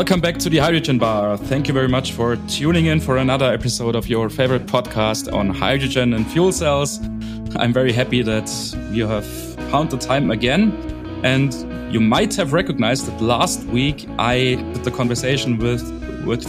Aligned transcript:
Welcome 0.00 0.22
back 0.22 0.38
to 0.38 0.48
the 0.48 0.56
Hydrogen 0.56 0.98
Bar. 0.98 1.36
Thank 1.36 1.68
you 1.68 1.74
very 1.74 1.86
much 1.86 2.12
for 2.12 2.36
tuning 2.48 2.86
in 2.86 3.00
for 3.00 3.18
another 3.18 3.52
episode 3.52 3.94
of 3.94 4.08
your 4.08 4.30
favorite 4.30 4.64
podcast 4.64 5.30
on 5.30 5.50
hydrogen 5.50 6.14
and 6.14 6.26
fuel 6.26 6.52
cells. 6.52 7.00
I'm 7.56 7.70
very 7.70 7.92
happy 7.92 8.22
that 8.22 8.48
you 8.90 9.06
have 9.06 9.26
found 9.70 9.90
the 9.90 9.98
time 9.98 10.30
again. 10.30 10.72
And 11.22 11.52
you 11.92 12.00
might 12.00 12.34
have 12.36 12.54
recognized 12.54 13.08
that 13.08 13.20
last 13.20 13.62
week 13.64 14.08
I 14.18 14.54
did 14.72 14.84
the 14.84 14.90
conversation 14.90 15.58
with 15.58 15.82
with 16.24 16.46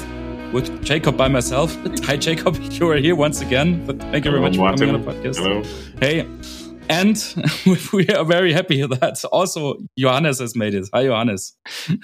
with 0.53 0.81
Jacob 0.81 1.17
by 1.17 1.27
myself. 1.27 1.75
Hi, 2.05 2.15
Jacob. 2.15 2.55
You 2.79 2.89
are 2.89 2.95
here 2.95 3.15
once 3.15 3.41
again. 3.41 3.85
But 3.85 3.99
thank 3.99 4.23
you 4.23 4.31
very 4.31 4.41
much 4.41 4.55
for 4.55 4.71
coming 4.71 4.95
on 4.95 5.01
the 5.01 5.11
podcast. 5.11 5.35
Hello. 5.35 5.61
Hey. 5.99 6.25
And 6.91 7.17
we 7.93 8.05
are 8.09 8.25
very 8.25 8.51
happy 8.51 8.85
that 8.85 9.23
also 9.31 9.77
Johannes 9.97 10.39
has 10.39 10.57
made 10.57 10.73
it. 10.73 10.89
Hi, 10.93 11.05
Johannes. 11.05 11.53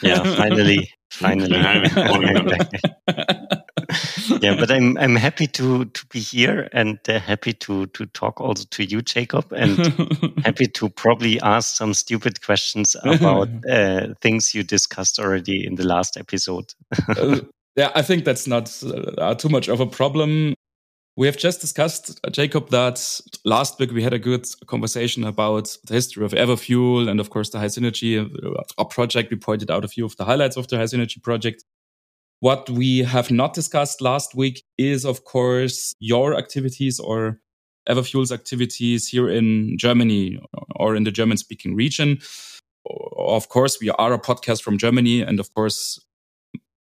Yeah, 0.01 0.23
finally, 0.35 0.89
finally. 1.11 1.57
yeah, 4.41 4.55
but 4.57 4.71
I'm 4.71 4.97
I'm 4.97 5.17
happy 5.17 5.47
to 5.47 5.85
to 5.85 6.05
be 6.07 6.19
here 6.19 6.69
and 6.71 6.97
uh, 7.09 7.19
happy 7.19 7.51
to 7.53 7.87
to 7.87 8.05
talk 8.07 8.39
also 8.39 8.63
to 8.71 8.85
you, 8.85 9.01
Jacob, 9.01 9.51
and 9.51 9.77
happy 10.45 10.67
to 10.67 10.89
probably 10.89 11.41
ask 11.41 11.75
some 11.75 11.93
stupid 11.93 12.41
questions 12.41 12.95
about 13.03 13.49
uh, 13.69 14.13
things 14.21 14.55
you 14.55 14.63
discussed 14.63 15.19
already 15.19 15.67
in 15.67 15.75
the 15.75 15.85
last 15.85 16.15
episode. 16.15 16.73
uh, 17.09 17.41
yeah, 17.75 17.91
I 17.93 18.03
think 18.03 18.23
that's 18.23 18.47
not 18.47 18.71
uh, 19.17 19.35
too 19.35 19.49
much 19.49 19.67
of 19.67 19.81
a 19.81 19.85
problem. 19.85 20.53
We 21.17 21.25
have 21.25 21.35
just 21.35 21.61
discussed, 21.61 22.19
uh, 22.23 22.29
Jacob, 22.29 22.69
that 22.69 23.21
last 23.43 23.79
week 23.79 23.91
we 23.91 24.03
had 24.03 24.13
a 24.13 24.19
good 24.19 24.45
conversation 24.67 25.23
about 25.23 25.75
the 25.87 25.95
history 25.95 26.23
of 26.23 26.33
Everfuel 26.33 27.09
and, 27.09 27.19
of 27.19 27.31
course, 27.31 27.49
the 27.49 27.57
HySynergy 27.57 28.21
uh, 28.77 28.83
project. 28.83 29.31
We 29.31 29.37
pointed 29.37 29.71
out 29.71 29.83
a 29.83 29.87
few 29.87 30.05
of 30.05 30.15
the 30.17 30.25
highlights 30.25 30.57
of 30.57 30.67
the 30.67 30.75
HySynergy 30.75 31.23
project. 31.23 31.63
What 32.39 32.69
we 32.69 32.99
have 32.99 33.31
not 33.31 33.55
discussed 33.55 33.99
last 33.99 34.35
week 34.35 34.63
is, 34.77 35.05
of 35.05 35.23
course, 35.23 35.95
your 35.99 36.37
activities 36.37 36.99
or 36.99 37.39
Everfuel's 37.89 38.31
activities 38.31 39.07
here 39.07 39.27
in 39.27 39.75
Germany 39.79 40.39
or 40.75 40.95
in 40.95 41.03
the 41.03 41.11
German 41.11 41.37
speaking 41.37 41.75
region. 41.75 42.19
Of 43.17 43.49
course, 43.49 43.79
we 43.81 43.89
are 43.89 44.13
a 44.13 44.19
podcast 44.19 44.61
from 44.61 44.77
Germany. 44.77 45.21
And 45.21 45.39
of 45.39 45.51
course, 45.55 45.99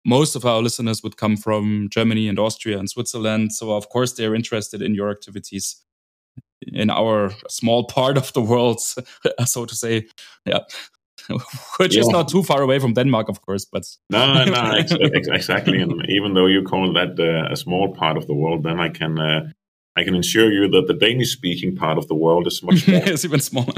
most 0.05 0.35
of 0.35 0.45
our 0.45 0.61
listeners 0.61 1.01
would 1.03 1.17
come 1.17 1.35
from 1.35 1.89
Germany 1.89 2.29
and 2.29 2.39
Austria 2.39 2.77
and 2.77 2.89
Switzerland. 2.89 3.51
So, 3.51 3.71
of 3.75 3.89
course, 3.89 4.13
they're 4.13 4.35
interested 4.35 4.81
in 4.81 4.93
your 4.93 5.09
activities 5.09 5.83
in 6.61 6.89
our 6.89 7.31
small 7.49 7.85
part 7.85 8.17
of 8.17 8.31
the 8.33 8.41
world, 8.41 8.79
so 9.45 9.65
to 9.65 9.75
say. 9.75 10.07
Yeah. 10.45 10.59
Which 11.79 11.95
yeah. 11.95 12.01
is 12.01 12.09
not 12.09 12.27
too 12.27 12.43
far 12.43 12.61
away 12.61 12.77
from 12.77 12.93
Denmark, 12.93 13.29
of 13.29 13.41
course, 13.41 13.65
but 13.65 13.83
no, 14.11 14.45
no, 14.45 14.73
exactly. 14.75 15.81
And 15.81 15.93
even 16.07 16.35
though 16.35 16.45
you 16.45 16.61
call 16.61 16.93
that 16.93 17.19
uh, 17.19 17.51
a 17.51 17.55
small 17.55 17.93
part 17.93 18.15
of 18.15 18.27
the 18.27 18.35
world, 18.35 18.63
then 18.63 18.79
I 18.79 18.89
can 18.89 19.17
uh, 19.17 19.49
I 19.95 20.03
can 20.03 20.15
assure 20.15 20.51
you 20.51 20.67
that 20.69 20.87
the 20.87 20.93
Danish-speaking 20.93 21.77
part 21.77 21.97
of 21.97 22.07
the 22.09 22.15
world 22.15 22.47
is 22.47 22.61
much 22.61 22.83
smaller. 22.83 23.03
it's 23.05 23.25
even 23.25 23.39
smaller. 23.39 23.73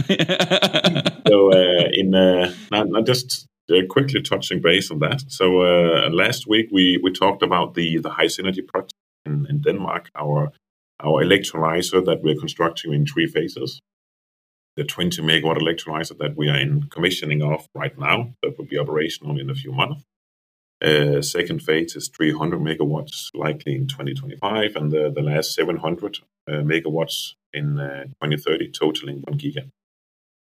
so, 1.28 1.54
uh, 1.54 1.88
in 1.94 2.14
uh, 2.16 2.52
not, 2.72 2.90
not 2.90 3.06
just 3.06 3.48
uh, 3.70 3.86
quickly 3.90 4.22
touching 4.22 4.62
base 4.62 4.92
on 4.92 5.00
that. 5.00 5.24
So 5.28 5.62
uh, 5.62 6.10
last 6.10 6.48
week 6.48 6.70
we, 6.72 7.00
we 7.02 7.12
talked 7.12 7.44
about 7.44 7.74
the 7.74 7.98
the 7.98 8.10
HySynergy 8.10 8.66
project 8.68 8.94
in, 9.26 9.46
in 9.50 9.62
Denmark, 9.62 10.10
our 10.16 10.52
our 11.00 11.24
electrolyzer 11.24 12.04
that 12.06 12.24
we're 12.24 12.40
constructing 12.40 12.94
in 12.94 13.06
three 13.06 13.28
phases. 13.28 13.82
The 14.76 14.84
20 14.84 15.22
megawatt 15.24 15.58
electrolyzer 15.58 16.18
that 16.20 16.36
we 16.36 16.50
are 16.50 16.58
in 16.58 16.84
commissioning 16.90 17.42
of 17.42 17.68
right 17.74 17.98
now, 17.98 18.34
that 18.42 18.58
will 18.58 18.66
be 18.66 18.78
operational 18.78 19.40
in 19.40 19.50
a 19.50 19.56
few 19.56 19.72
months. 19.72 20.04
Uh, 20.84 21.22
second 21.24 21.64
phase 21.64 21.96
is 21.96 22.08
300 22.10 22.60
megawatts, 22.60 23.30
likely 23.34 23.76
in 23.76 23.88
2025, 23.88 24.76
and 24.76 24.92
the, 24.92 25.12
the 25.14 25.24
last 25.24 25.56
700 25.56 26.20
uh, 26.48 26.52
megawatts 26.52 27.34
in 27.52 27.80
uh, 27.80 28.04
2030, 28.24 28.72
totaling 28.72 29.24
1 29.28 29.40
giga. 29.40 29.72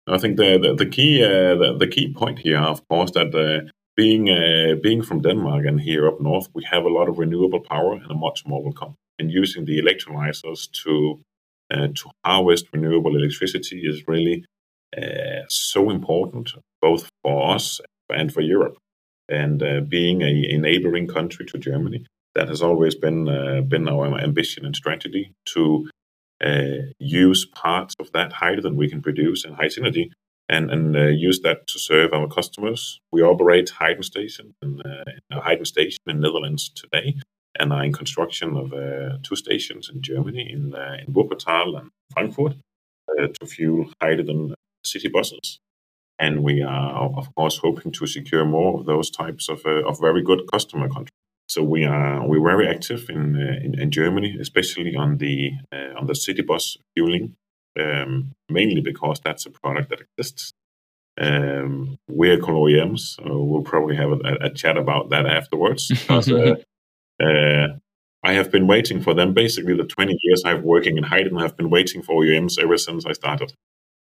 I 0.07 0.17
think 0.17 0.37
the 0.37 0.59
the, 0.61 0.75
the 0.75 0.85
key 0.85 1.23
uh, 1.23 1.55
the, 1.55 1.77
the, 1.79 1.87
key 1.87 2.13
point 2.13 2.39
here, 2.39 2.59
of 2.59 2.87
course, 2.87 3.11
that 3.11 3.33
uh, 3.33 3.69
being 3.95 4.29
uh, 4.29 4.75
being 4.81 5.01
from 5.01 5.21
Denmark 5.21 5.65
and 5.65 5.81
here 5.81 6.07
up 6.07 6.21
north, 6.21 6.47
we 6.53 6.63
have 6.69 6.83
a 6.83 6.89
lot 6.89 7.09
of 7.09 7.17
renewable 7.17 7.61
power, 7.61 7.93
and 7.93 8.19
much 8.19 8.45
more 8.45 8.63
will 8.63 8.73
come. 8.73 8.95
And 9.17 9.31
using 9.31 9.65
the 9.65 9.81
electrolyzers 9.81 10.69
to 10.83 11.21
uh, 11.73 11.87
to 11.87 12.11
harvest 12.23 12.67
renewable 12.71 13.15
electricity 13.15 13.81
is 13.83 14.07
really 14.07 14.45
uh, 14.95 15.43
so 15.49 15.89
important, 15.89 16.51
both 16.81 17.09
for 17.23 17.55
us 17.55 17.79
and 18.09 18.31
for 18.31 18.41
Europe. 18.41 18.77
And 19.27 19.63
uh, 19.63 19.79
being 19.81 20.21
a, 20.21 20.53
a, 20.53 20.57
neighboring 20.57 21.07
country 21.07 21.47
to 21.47 21.57
Germany, 21.57 22.05
that 22.35 22.47
has 22.47 22.61
always 22.61 22.93
been 22.93 23.25
been 23.67 23.89
our 23.89 24.19
ambition 24.19 24.65
and 24.65 24.75
strategy 24.75 25.33
to 25.53 25.89
uh, 26.43 26.91
use 26.99 27.45
parts 27.45 27.95
of 27.99 28.11
that 28.11 28.33
hydrogen 28.33 28.75
we 28.75 28.89
can 28.89 29.01
produce 29.01 29.45
in 29.45 29.55
HySynergy 29.55 30.11
and, 30.49 30.69
and 30.69 30.95
uh, 30.95 31.05
use 31.07 31.39
that 31.41 31.67
to 31.67 31.79
serve 31.79 32.13
our 32.13 32.27
customers. 32.27 32.99
We 33.11 33.21
operate 33.21 33.69
hydrogen 33.69 34.03
station 34.03 34.53
in, 34.61 34.81
uh, 34.81 35.03
a 35.31 35.41
hydrogen 35.41 35.65
station 35.65 35.99
in 36.07 36.19
Netherlands 36.19 36.69
today 36.69 37.15
and 37.57 37.71
are 37.71 37.83
in 37.83 37.93
construction 37.93 38.57
of 38.57 38.73
uh, 38.73 39.17
two 39.23 39.35
stations 39.35 39.89
in 39.89 40.01
Germany, 40.01 40.51
in, 40.51 40.75
uh, 40.75 40.97
in 41.05 41.13
Wuppertal 41.13 41.79
and 41.79 41.89
Frankfurt, 42.11 42.57
uh, 43.09 43.27
to 43.39 43.45
fuel 43.47 43.89
hydrogen 44.01 44.53
city 44.83 45.07
buses. 45.07 45.59
And 46.19 46.43
we 46.43 46.61
are, 46.61 47.11
of 47.17 47.33
course, 47.35 47.57
hoping 47.57 47.91
to 47.93 48.07
secure 48.07 48.45
more 48.45 48.79
of 48.79 48.85
those 48.85 49.09
types 49.09 49.49
of, 49.49 49.65
of 49.65 49.99
very 49.99 50.21
good 50.21 50.41
customer 50.51 50.87
contracts. 50.87 51.11
So 51.47 51.61
we 51.63 51.85
are 51.85 52.27
we're 52.27 52.43
very 52.43 52.67
active 52.67 53.09
in 53.09 53.35
uh, 53.35 53.63
in, 53.63 53.79
in, 53.79 53.91
Germany, 53.91 54.37
especially 54.41 54.95
on 54.95 55.17
the 55.17 55.51
uh, 55.71 55.97
on 55.99 56.07
the 56.07 56.15
city 56.15 56.41
bus 56.41 56.77
fueling, 56.95 57.35
um, 57.79 58.31
mainly 58.49 58.81
because 58.81 59.21
that's 59.23 59.45
a 59.45 59.51
product 59.51 59.89
that 59.89 60.01
exists. 60.01 60.53
Um, 61.17 61.97
vehicle 62.09 62.55
OEMs, 62.55 63.15
so 63.15 63.41
we'll 63.43 63.61
probably 63.61 63.95
have 63.95 64.11
a, 64.11 64.37
a, 64.41 64.49
chat 64.49 64.75
about 64.75 65.11
that 65.11 65.25
afterwards. 65.25 65.87
Because, 65.89 66.29
uh, 66.29 66.55
uh, 67.23 67.67
I 68.21 68.33
have 68.33 68.51
been 68.51 68.67
waiting 68.67 69.01
for 69.01 69.13
them. 69.13 69.33
Basically, 69.33 69.77
the 69.77 69.85
20 69.85 70.17
years 70.23 70.43
I've 70.43 70.63
working 70.63 70.97
in 70.97 71.03
hydrogen, 71.03 71.37
I've 71.37 71.55
been 71.55 71.69
waiting 71.69 72.01
for 72.01 72.21
OEMs 72.21 72.59
ever 72.59 72.77
since 72.77 73.05
I 73.05 73.13
started. 73.13 73.53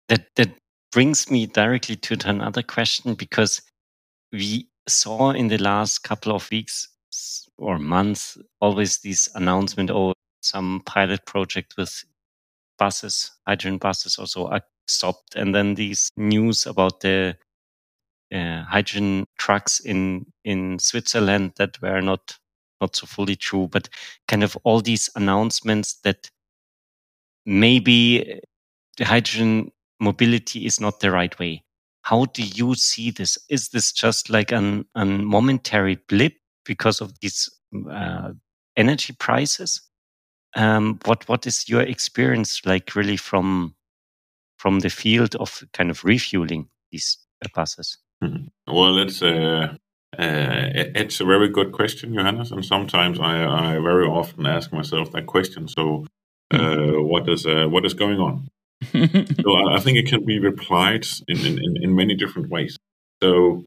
That 0.10 0.28
that 0.36 0.50
brings 0.92 1.30
me 1.30 1.46
directly 1.46 1.96
to 1.96 2.18
another 2.26 2.64
question 2.64 3.14
because 3.14 3.62
we 4.34 4.68
saw 4.88 5.32
in 5.32 5.48
the 5.48 5.58
last 5.58 6.00
couple 6.00 6.36
of 6.36 6.50
weeks 6.52 6.90
or 7.58 7.80
months 7.80 8.38
always 8.62 9.00
these 9.00 9.30
announcement 9.36 9.92
or 9.92 10.14
some 10.42 10.82
pilot 10.86 11.26
project 11.26 11.76
with 11.78 12.04
buses, 12.78 13.32
hydrogen 13.48 13.78
buses 13.78 14.18
also 14.18 14.48
are 14.48 14.62
stopped. 14.88 15.36
And 15.36 15.54
then 15.54 15.76
these 15.76 16.12
news 16.18 16.66
about 16.66 17.02
the 17.02 17.38
uh, 18.34 18.64
hydrogen 18.64 19.26
trucks 19.38 19.80
in, 19.80 20.26
in 20.44 20.80
Switzerland 20.80 21.54
that 21.58 21.82
were 21.82 22.02
not, 22.02 22.38
not 22.82 22.96
so 22.96 23.08
fully 23.08 23.36
true, 23.36 23.68
but 23.72 23.90
kind 24.28 24.44
of 24.44 24.58
all 24.64 24.82
these 24.82 25.10
announcements 25.16 26.00
that 26.04 26.30
maybe 27.46 28.42
the 28.98 29.06
hydrogen 29.06 29.72
mobility 30.00 30.66
is 30.66 30.80
not 30.80 31.00
the 31.00 31.12
right 31.12 31.38
way. 31.40 31.64
How 32.04 32.26
do 32.26 32.44
you 32.44 32.76
see 32.76 33.12
this? 33.12 33.38
Is 33.50 33.70
this 33.70 33.92
just 33.92 34.30
like 34.30 34.52
an, 34.52 34.86
an 34.96 35.26
momentary 35.26 35.96
blip 36.08 36.34
because 36.68 37.02
of 37.02 37.20
these 37.20 37.50
uh, 37.90 38.32
energy 38.76 39.14
prices. 39.14 39.82
Um, 40.56 41.00
what 41.06 41.28
what 41.28 41.46
is 41.48 41.68
your 41.70 41.82
experience 41.82 42.62
like 42.66 42.96
really 42.96 43.18
from 43.18 43.76
from 44.58 44.80
the 44.80 44.90
field 44.90 45.36
of 45.36 45.64
kind 45.74 45.90
of 45.90 46.04
refueling 46.04 46.70
these 46.92 47.18
buses? 47.54 47.98
Mm-hmm. 48.24 48.74
Well, 48.74 48.98
it's 48.98 49.22
a 49.22 49.78
uh, 50.18 50.70
it's 50.96 51.20
a 51.20 51.26
very 51.26 51.50
good 51.50 51.72
question, 51.72 52.14
Johannes, 52.14 52.52
and 52.52 52.66
sometimes 52.66 53.20
I, 53.20 53.46
I 53.46 53.80
very 53.80 54.08
often 54.08 54.46
ask 54.46 54.72
myself 54.72 55.12
that 55.12 55.28
question. 55.28 55.68
So, 55.68 56.06
uh, 56.54 56.58
mm-hmm. 56.58 57.08
what 57.08 57.30
is 57.30 57.46
uh, 57.46 57.68
what 57.70 57.86
is 57.86 57.94
going 57.94 58.20
on? 58.20 58.48
so 58.92 59.70
I 59.72 59.80
think 59.80 59.98
it 59.98 60.08
can 60.08 60.26
be 60.26 60.40
replied 60.40 61.06
in, 61.28 61.40
in, 61.46 61.78
in 61.82 61.96
many 61.96 62.16
different 62.16 62.50
ways. 62.50 62.78
So 63.22 63.66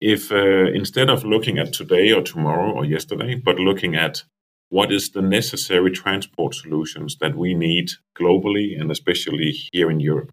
if 0.00 0.30
uh, 0.30 0.70
instead 0.72 1.10
of 1.10 1.24
looking 1.24 1.58
at 1.58 1.72
today 1.72 2.12
or 2.12 2.22
tomorrow 2.22 2.72
or 2.72 2.84
yesterday, 2.84 3.34
but 3.34 3.58
looking 3.58 3.96
at 3.96 4.22
what 4.70 4.92
is 4.92 5.10
the 5.10 5.22
necessary 5.22 5.90
transport 5.90 6.54
solutions 6.54 7.16
that 7.20 7.36
we 7.36 7.54
need 7.54 7.90
globally 8.18 8.78
and 8.78 8.90
especially 8.90 9.52
here 9.72 9.90
in 9.90 9.98
Europe. 9.98 10.30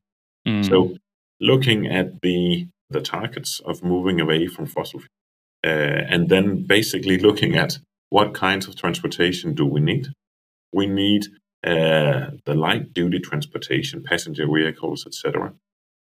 Mm. 0.48 0.68
So 0.68 0.98
looking 1.40 1.88
at 1.88 2.22
the 2.22 2.68
the 2.90 3.02
targets 3.02 3.60
of 3.62 3.84
moving 3.84 4.22
away 4.22 4.48
from 4.48 4.68
fossil 4.68 5.00
fuel, 5.00 5.10
uh, 5.66 6.04
and 6.08 6.30
then 6.30 6.66
basically 6.68 7.18
looking 7.18 7.56
at 7.56 7.80
what 8.10 8.34
kinds 8.34 8.68
of 8.68 8.76
transportation 8.76 9.56
do 9.56 9.66
we 9.66 9.82
need. 9.82 10.08
We 10.72 10.86
need 10.86 11.26
uh, 11.66 12.32
the 12.46 12.54
light 12.54 12.94
duty 12.94 13.20
transportation, 13.20 14.04
passenger 14.04 14.46
vehicles, 14.48 15.06
etc. 15.08 15.54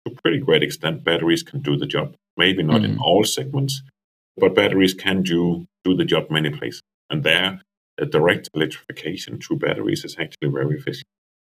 To 0.05 0.13
a 0.13 0.21
pretty 0.21 0.39
great 0.39 0.63
extent, 0.63 1.03
batteries 1.03 1.43
can 1.43 1.61
do 1.61 1.75
the 1.75 1.87
job 1.87 2.15
maybe 2.37 2.63
not 2.63 2.81
mm. 2.81 2.85
in 2.85 2.99
all 2.99 3.23
segments, 3.23 3.81
but 4.37 4.55
batteries 4.55 4.93
can 4.93 5.23
do 5.23 5.65
do 5.83 5.95
the 5.95 6.05
job 6.05 6.29
many 6.29 6.49
places, 6.49 6.81
and 7.09 7.23
there, 7.23 7.61
a 7.97 8.05
direct 8.05 8.49
electrification 8.53 9.39
through 9.39 9.59
batteries 9.59 10.03
is 10.03 10.15
actually 10.19 10.49
very 10.49 10.77
efficient. 10.77 11.05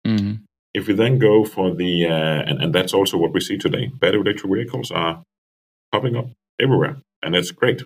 Mm-hmm. 0.06 0.34
If 0.74 0.88
we 0.88 0.94
then 0.94 1.18
go 1.18 1.44
for 1.44 1.74
the, 1.74 2.06
uh, 2.06 2.42
and, 2.48 2.62
and 2.62 2.74
that's 2.74 2.92
also 2.92 3.16
what 3.16 3.32
we 3.32 3.40
see 3.40 3.56
today, 3.56 3.86
battery 3.86 4.20
electric 4.20 4.52
vehicles 4.52 4.90
are 4.90 5.22
popping 5.92 6.16
up 6.16 6.26
everywhere, 6.60 6.98
and 7.22 7.34
that's 7.34 7.50
great. 7.50 7.82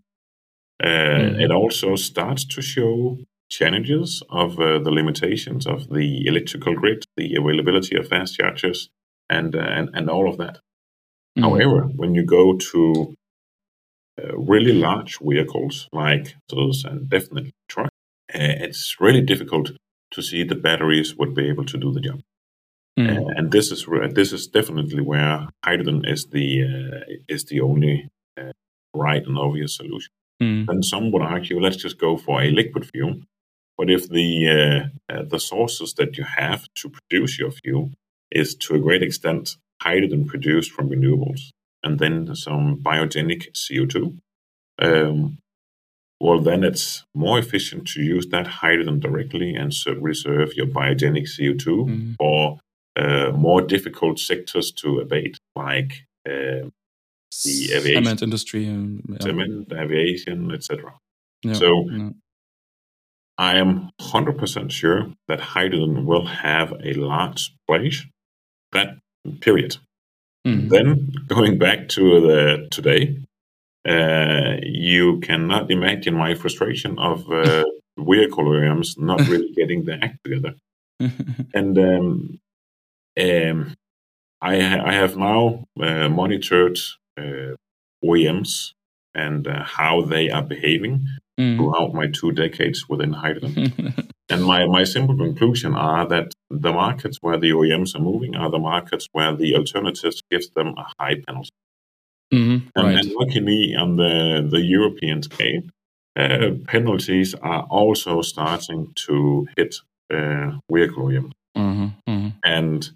Uh, 0.82 0.86
mm-hmm. 0.86 1.40
It 1.40 1.50
also 1.50 1.94
starts 1.94 2.44
to 2.46 2.62
show 2.62 3.18
challenges 3.50 4.22
of 4.30 4.58
uh, 4.58 4.78
the 4.78 4.90
limitations 4.90 5.66
of 5.66 5.90
the 5.90 6.26
electrical 6.26 6.74
grid, 6.74 7.04
the 7.16 7.36
availability 7.36 7.96
of 7.96 8.08
fast 8.08 8.36
chargers, 8.36 8.88
and 9.30 9.54
uh, 9.54 9.60
and, 9.60 9.88
and 9.94 10.10
all 10.10 10.28
of 10.28 10.36
that. 10.38 10.56
Mm-hmm. 10.56 11.42
However, 11.44 11.82
when 11.96 12.14
you 12.14 12.24
go 12.24 12.56
to 12.56 13.14
uh, 14.20 14.36
really 14.36 14.74
large 14.74 15.18
vehicles 15.22 15.88
like 15.92 16.34
those 16.50 16.84
and 16.84 17.08
definitely 17.08 17.52
trucks, 17.68 17.94
uh, 18.34 18.66
it's 18.66 18.96
really 19.00 19.22
difficult 19.22 19.70
to 20.10 20.22
see 20.22 20.42
the 20.42 20.56
batteries 20.56 21.16
would 21.16 21.34
be 21.34 21.48
able 21.48 21.64
to 21.64 21.78
do 21.78 21.92
the 21.92 22.00
job. 22.00 22.20
Mm. 22.98 23.32
and 23.36 23.52
this 23.52 23.70
is 23.70 23.86
this 24.14 24.32
is 24.32 24.48
definitely 24.48 25.00
where 25.00 25.48
hydrogen 25.64 26.04
is 26.04 26.26
the 26.26 26.48
uh, 26.64 27.14
is 27.28 27.44
the 27.44 27.60
only 27.60 28.08
uh, 28.38 28.52
right 28.92 29.24
and 29.24 29.38
obvious 29.38 29.76
solution. 29.76 30.10
Mm. 30.42 30.66
And 30.68 30.84
some 30.84 31.12
would 31.12 31.22
argue, 31.22 31.60
let's 31.60 31.76
just 31.76 31.98
go 31.98 32.16
for 32.16 32.42
a 32.42 32.50
liquid 32.50 32.90
fuel. 32.92 33.20
But 33.78 33.90
if 33.90 34.08
the 34.08 34.90
uh, 35.08 35.22
the 35.22 35.38
sources 35.38 35.94
that 35.94 36.18
you 36.18 36.24
have 36.24 36.66
to 36.80 36.90
produce 36.90 37.38
your 37.38 37.52
fuel 37.52 37.90
is 38.30 38.54
to 38.54 38.74
a 38.74 38.78
great 38.78 39.02
extent 39.02 39.56
hydrogen 39.82 40.26
produced 40.26 40.70
from 40.72 40.90
renewables, 40.90 41.50
and 41.82 41.98
then 41.98 42.34
some 42.34 42.78
biogenic 42.82 43.52
CO2, 43.52 44.18
um, 44.80 45.38
well, 46.20 46.40
then 46.40 46.64
it's 46.64 47.04
more 47.14 47.38
efficient 47.38 47.86
to 47.88 48.02
use 48.02 48.26
that 48.28 48.46
hydrogen 48.46 49.00
directly 49.00 49.54
and 49.54 49.72
reserve 50.00 50.54
your 50.54 50.66
biogenic 50.66 51.24
CO2 51.24 51.66
mm-hmm. 51.66 52.12
for 52.18 52.58
uh, 52.96 53.30
more 53.30 53.62
difficult 53.62 54.18
sectors 54.18 54.70
to 54.72 55.00
abate, 55.00 55.38
like 55.56 56.04
uh, 56.28 56.68
the 57.44 57.70
aviation, 57.72 58.04
cement 58.04 58.22
industry, 58.22 58.66
and, 58.66 59.02
yeah. 59.08 59.16
cement, 59.20 59.72
aviation, 59.72 60.52
etc. 60.52 60.94
Yeah, 61.42 61.54
so. 61.54 61.88
Yeah. 61.90 62.10
I 63.38 63.56
am 63.56 63.88
100% 63.98 64.70
sure 64.70 65.14
that 65.26 65.40
hydrogen 65.40 66.04
will 66.04 66.26
have 66.26 66.74
a 66.84 66.92
large 66.92 67.56
place. 67.66 68.04
That 68.72 68.99
period. 69.40 69.76
Mm-hmm. 70.46 70.69
Then 70.69 71.12
going 71.26 71.58
back 71.58 71.88
to 71.90 72.20
the 72.20 72.69
today, 72.70 73.19
uh, 73.88 74.56
you 74.62 75.20
cannot 75.20 75.70
imagine 75.70 76.14
my 76.14 76.34
frustration 76.34 76.99
of 76.99 77.31
uh, 77.31 77.64
vehicle 77.99 78.44
OEMs 78.44 78.99
not 78.99 79.20
really 79.28 79.52
getting 79.56 79.84
their 79.84 79.99
act 80.02 80.19
together. 80.25 80.55
and 81.55 81.78
um, 81.78 82.40
um, 83.19 83.75
I, 84.40 84.55
I, 84.78 84.93
have 84.93 85.16
now 85.16 85.64
uh, 85.81 86.11
monitored 86.11 86.78
uh, 87.19 87.56
OEMs 88.05 88.73
and 89.14 89.46
uh, 89.46 89.64
how 89.64 90.02
they 90.02 90.31
are 90.31 90.43
behaving 90.43 91.06
mm. 91.40 91.56
throughout 91.56 91.94
my 91.94 92.06
two 92.06 92.32
decades 92.32 92.88
within 92.88 93.12
hydrogen. 93.12 93.94
and 94.28 94.44
my, 94.44 94.66
my 94.66 94.84
simple 94.84 95.16
conclusion 95.16 95.75
are 95.75 96.06
that 96.08 96.32
the 96.50 96.72
markets 96.72 97.19
where 97.20 97.38
the 97.38 97.50
OEMs 97.50 97.94
are 97.94 98.00
moving 98.00 98.37
are 98.37 98.50
the 98.50 98.58
markets 98.58 99.08
where 99.12 99.34
the 99.34 99.54
alternatives 99.56 100.22
gives 100.31 100.50
them 100.50 100.75
a 100.76 100.87
high 100.98 101.16
penalty. 101.26 101.50
Mm-hmm, 102.32 102.69
and, 102.76 102.87
right. 102.87 102.96
and, 102.98 103.12
luckily, 103.12 103.75
on 103.76 103.96
the, 103.96 104.46
the 104.48 104.60
European 104.60 105.22
scale, 105.22 105.62
uh, 106.16 106.50
penalties 106.66 107.34
are 107.34 107.62
also 107.64 108.22
starting 108.22 108.92
to 108.94 109.48
hit 109.56 109.76
uh, 110.12 110.52
vehicle 110.70 111.06
OEMs. 111.06 111.32
Mm-hmm, 111.56 111.87
mm-hmm. 112.08 112.28
And 112.44 112.88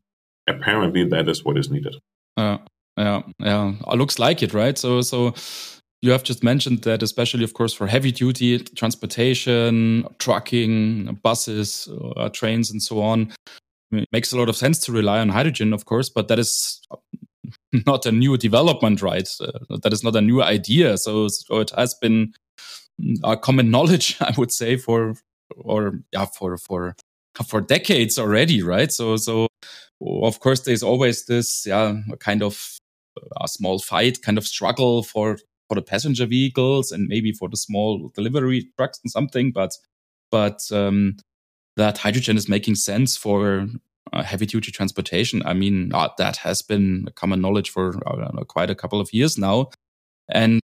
apparently, 0.49 1.05
that 1.09 1.29
is 1.29 1.45
what 1.45 1.59
is 1.59 1.69
needed. 1.69 1.97
Uh, 2.37 2.59
yeah, 2.97 3.23
yeah, 3.41 3.73
it 3.89 3.97
looks 3.97 4.21
like 4.21 4.43
it, 4.45 4.55
right? 4.55 4.79
So, 4.79 5.01
so 5.01 5.35
you 6.05 6.11
have 6.11 6.23
just 6.23 6.45
mentioned 6.45 6.83
that, 6.83 7.03
especially, 7.03 7.45
of 7.45 7.55
course, 7.55 7.73
for 7.73 7.87
heavy 7.87 8.13
duty 8.13 8.59
transportation, 8.59 10.07
trucking, 10.19 11.19
buses, 11.23 11.89
uh, 12.17 12.29
trains, 12.29 12.71
and 12.71 12.83
so 12.83 13.01
on, 13.01 13.33
it 13.91 14.07
makes 14.13 14.31
a 14.31 14.37
lot 14.37 14.51
of 14.51 14.57
sense 14.57 14.79
to 14.81 14.93
rely 14.93 15.19
on 15.19 15.31
hydrogen, 15.31 15.73
of 15.73 15.87
course, 15.87 16.11
but 16.11 16.29
that 16.29 16.39
is 16.39 16.83
not 17.87 18.05
a 18.05 18.13
new 18.13 18.37
development, 18.37 19.01
right? 19.01 19.27
Uh, 19.41 19.77
that 19.83 19.95
is 19.95 20.05
not 20.05 20.15
a 20.15 20.21
new 20.21 20.43
idea. 20.43 20.99
So, 20.99 21.29
so 21.29 21.61
it 21.61 21.71
has 21.71 21.95
been 21.95 22.35
a 23.23 23.35
common 23.35 23.71
knowledge, 23.75 24.19
I 24.21 24.35
would 24.37 24.53
say, 24.53 24.77
for 24.77 25.15
or 25.57 26.01
yeah, 26.13 26.27
for 26.27 26.59
for 26.59 26.97
for 27.47 27.63
decades 27.63 28.19
already, 28.19 28.63
right? 28.63 28.93
So, 28.93 29.17
so 29.17 29.47
of 30.03 30.41
course, 30.41 30.61
there's 30.61 30.83
always 30.83 31.25
this 31.25 31.65
yeah 31.67 31.97
kind 32.21 32.43
of 32.43 32.79
a 33.41 33.49
small 33.49 33.79
fight, 33.79 34.21
kind 34.21 34.37
of 34.37 34.47
struggle 34.47 35.03
for 35.03 35.39
for 35.69 35.75
the 35.75 35.83
passenger 35.83 36.27
vehicles 36.27 36.93
and 36.93 37.09
maybe 37.09 37.33
for 37.33 37.49
the 37.49 37.57
small 37.57 38.11
delivery 38.15 38.69
trucks 38.77 39.01
and 39.03 39.11
something, 39.11 39.53
but 39.53 39.73
but 40.31 40.61
um, 40.73 41.17
that 41.77 41.99
hydrogen 41.99 42.37
is 42.37 42.49
making 42.49 42.75
sense 42.75 43.17
for 43.17 43.67
uh, 44.13 44.23
heavy 44.23 44.47
duty 44.47 44.71
transportation. 44.71 45.43
I 45.45 45.55
mean, 45.55 45.93
uh, 45.95 46.09
that 46.19 46.37
has 46.39 46.63
been 46.63 47.09
common 47.15 47.41
knowledge 47.41 47.71
for 47.71 47.97
uh, 48.07 48.45
quite 48.45 48.71
a 48.71 48.75
couple 48.75 49.01
of 49.01 49.13
years 49.13 49.39
now. 49.39 49.71
And 50.29 50.61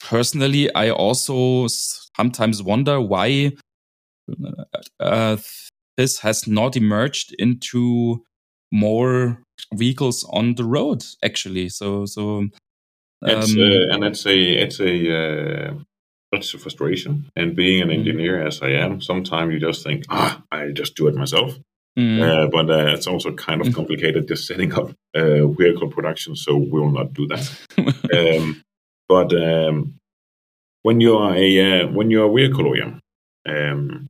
personally, 0.00 0.72
I 0.74 0.90
also 0.90 1.66
sometimes 1.68 2.62
wonder 2.62 3.00
why 3.00 3.52
uh, 4.44 4.64
uh, 5.00 5.36
this 5.96 6.18
has 6.20 6.46
not 6.46 6.76
emerged 6.76 7.34
into 7.38 8.24
more 8.72 9.42
vehicles 9.74 10.26
on 10.30 10.54
the 10.54 10.64
road, 10.64 11.04
actually. 11.24 11.68
So, 11.68 12.06
so 12.06 12.48
it's, 13.22 13.54
um, 13.54 13.60
uh, 13.60 13.94
and 13.94 14.04
it's 14.04 14.26
a 14.26 14.36
it's 14.36 14.80
a 14.80 15.16
uh, 15.16 15.74
that's 16.32 16.54
a 16.54 16.58
frustration. 16.58 17.30
And 17.36 17.56
being 17.56 17.82
an 17.82 17.88
mm-hmm. 17.88 18.00
engineer 18.00 18.46
as 18.46 18.62
I 18.62 18.70
am, 18.70 19.00
sometimes 19.00 19.52
you 19.52 19.60
just 19.60 19.82
think, 19.82 20.04
ah, 20.10 20.42
I 20.50 20.70
just 20.70 20.96
do 20.96 21.08
it 21.08 21.14
myself. 21.14 21.54
Mm. 21.98 22.20
Uh, 22.20 22.48
but 22.48 22.68
uh, 22.68 22.92
it's 22.92 23.06
also 23.06 23.32
kind 23.32 23.62
of 23.62 23.68
mm. 23.68 23.74
complicated 23.74 24.28
just 24.28 24.46
setting 24.46 24.72
up 24.74 24.90
uh, 25.14 25.46
vehicle 25.46 25.88
production, 25.88 26.36
so 26.36 26.56
we 26.56 26.68
will 26.68 26.90
not 26.90 27.14
do 27.14 27.26
that. 27.28 27.50
um, 28.38 28.62
but 29.08 29.32
um, 29.34 29.94
when 30.82 31.00
you 31.00 31.16
are 31.16 31.34
a 31.34 31.82
uh, 31.84 31.86
when 31.88 32.10
you're 32.10 32.30
a 32.30 32.34
vehicle 32.34 32.64
OEM, 32.64 33.00
um, 33.48 34.08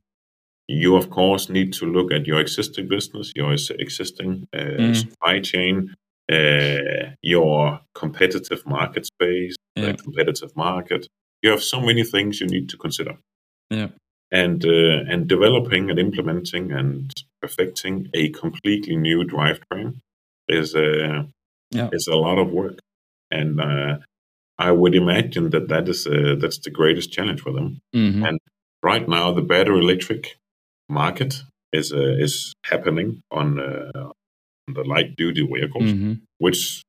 you 0.67 0.97
of 0.97 1.09
course 1.09 1.49
need 1.49 1.71
to 1.73 1.85
look 1.85 2.11
at 2.11 2.27
your 2.27 2.41
existing 2.41 2.89
business, 2.89 3.31
your 3.35 3.53
existing 3.53 4.47
uh, 4.53 4.57
mm. 4.57 4.95
supply 4.95 5.39
chain, 5.39 5.95
uh, 6.31 7.11
your 7.21 7.79
competitive 7.95 8.65
market 8.65 9.05
space, 9.05 9.55
yeah. 9.75 9.91
the 9.91 9.97
competitive 9.97 10.55
market. 10.55 11.07
You 11.41 11.51
have 11.51 11.63
so 11.63 11.79
many 11.79 12.03
things 12.03 12.41
you 12.41 12.47
need 12.47 12.69
to 12.69 12.77
consider. 12.77 13.17
Yeah. 13.69 13.89
And 14.31 14.65
uh, 14.65 15.03
and 15.09 15.27
developing 15.27 15.89
and 15.89 15.99
implementing 15.99 16.71
and 16.71 17.13
perfecting 17.41 18.09
a 18.13 18.29
completely 18.29 18.97
new 18.97 19.23
drivetrain 19.23 19.99
is 20.49 20.75
a 20.75 21.05
uh, 21.05 21.23
yeah. 21.71 21.89
is 21.93 22.07
a 22.07 22.15
lot 22.15 22.37
of 22.37 22.51
work, 22.51 22.79
and 23.31 23.61
uh, 23.61 23.97
I 24.57 24.71
would 24.71 24.95
imagine 24.95 25.51
that 25.51 25.69
that 25.69 25.87
is 25.87 26.07
uh, 26.07 26.35
that's 26.39 26.59
the 26.59 26.71
greatest 26.71 27.13
challenge 27.13 27.39
for 27.39 27.53
them. 27.53 27.79
Mm-hmm. 27.95 28.25
And 28.25 28.39
right 28.83 29.07
now, 29.07 29.31
the 29.31 29.41
battery 29.41 29.79
electric 29.79 30.37
market 30.89 31.41
is 31.71 31.93
uh, 31.93 32.15
is 32.19 32.53
happening 32.65 33.21
on 33.31 33.59
uh, 33.59 34.11
the 34.67 34.83
light 34.83 35.15
duty 35.15 35.45
vehicles, 35.45 35.91
mm-hmm. 35.91 36.13
which 36.39 36.83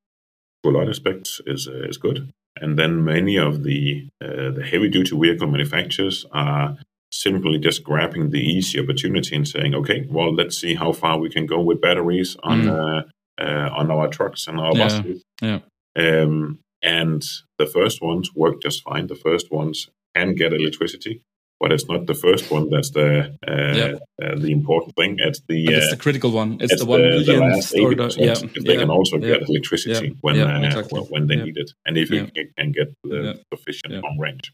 to 0.62 0.70
a 0.70 0.72
lot 0.72 0.84
of 0.84 0.90
aspects 0.90 1.40
is 1.46 1.68
uh, 1.68 1.88
is 1.88 1.96
good. 1.96 2.30
And 2.60 2.78
then 2.78 3.04
many 3.04 3.36
of 3.36 3.62
the 3.62 4.08
uh, 4.22 4.50
the 4.50 4.66
heavy 4.68 4.88
duty 4.88 5.16
vehicle 5.16 5.46
manufacturers 5.46 6.26
are 6.32 6.76
simply 7.10 7.58
just 7.58 7.84
grabbing 7.84 8.30
the 8.30 8.40
easy 8.40 8.78
opportunity 8.80 9.34
and 9.34 9.48
saying, 9.48 9.74
okay, 9.74 10.06
well, 10.10 10.34
let's 10.34 10.58
see 10.58 10.74
how 10.74 10.92
far 10.92 11.18
we 11.18 11.30
can 11.30 11.46
go 11.46 11.60
with 11.60 11.80
batteries 11.80 12.36
on 12.42 12.62
mm. 12.62 12.70
uh, 12.70 13.02
uh, 13.40 13.70
on 13.76 13.90
our 13.90 14.08
trucks 14.08 14.46
and 14.46 14.58
our 14.60 14.74
yeah. 14.74 14.84
buses. 14.84 15.22
Yeah. 15.40 15.60
Um, 15.96 16.58
and 16.82 17.22
the 17.58 17.66
first 17.66 18.02
ones 18.02 18.34
work 18.34 18.60
just 18.62 18.82
fine. 18.82 19.06
The 19.06 19.16
first 19.16 19.50
ones 19.50 19.88
can 20.14 20.34
get 20.34 20.52
electricity 20.52 21.22
but 21.60 21.72
it's 21.72 21.88
not 21.88 22.06
the 22.06 22.14
first 22.14 22.50
one 22.50 22.70
that's 22.70 22.90
the 22.90 23.36
uh, 23.46 23.98
uh, 24.24 24.36
the 24.36 24.52
important 24.52 24.94
thing. 24.96 25.16
It's 25.18 25.40
the 25.48 25.66
it's 25.66 25.90
the 25.90 25.96
uh, 25.96 25.98
critical 25.98 26.30
one. 26.30 26.58
It's, 26.60 26.72
it's 26.72 26.82
the 26.82 26.88
one 26.88 27.02
the, 27.02 27.22
the 27.24 27.38
last 27.38 27.74
eighty 27.74 27.94
percent. 27.94 28.56
If 28.56 28.64
they 28.64 28.74
yeah. 28.74 28.80
can 28.80 28.90
also 28.90 29.18
get 29.18 29.48
electricity 29.48 30.16
when 30.20 30.40
uh, 30.40 30.60
exactly. 30.62 31.00
when 31.10 31.26
they 31.26 31.36
need 31.36 31.56
it, 31.56 31.70
and 31.84 31.96
if 31.96 32.10
you 32.10 32.28
can 32.56 32.72
get 32.72 32.94
the 33.04 33.40
sufficient 33.52 33.94
long 34.04 34.18
range. 34.18 34.52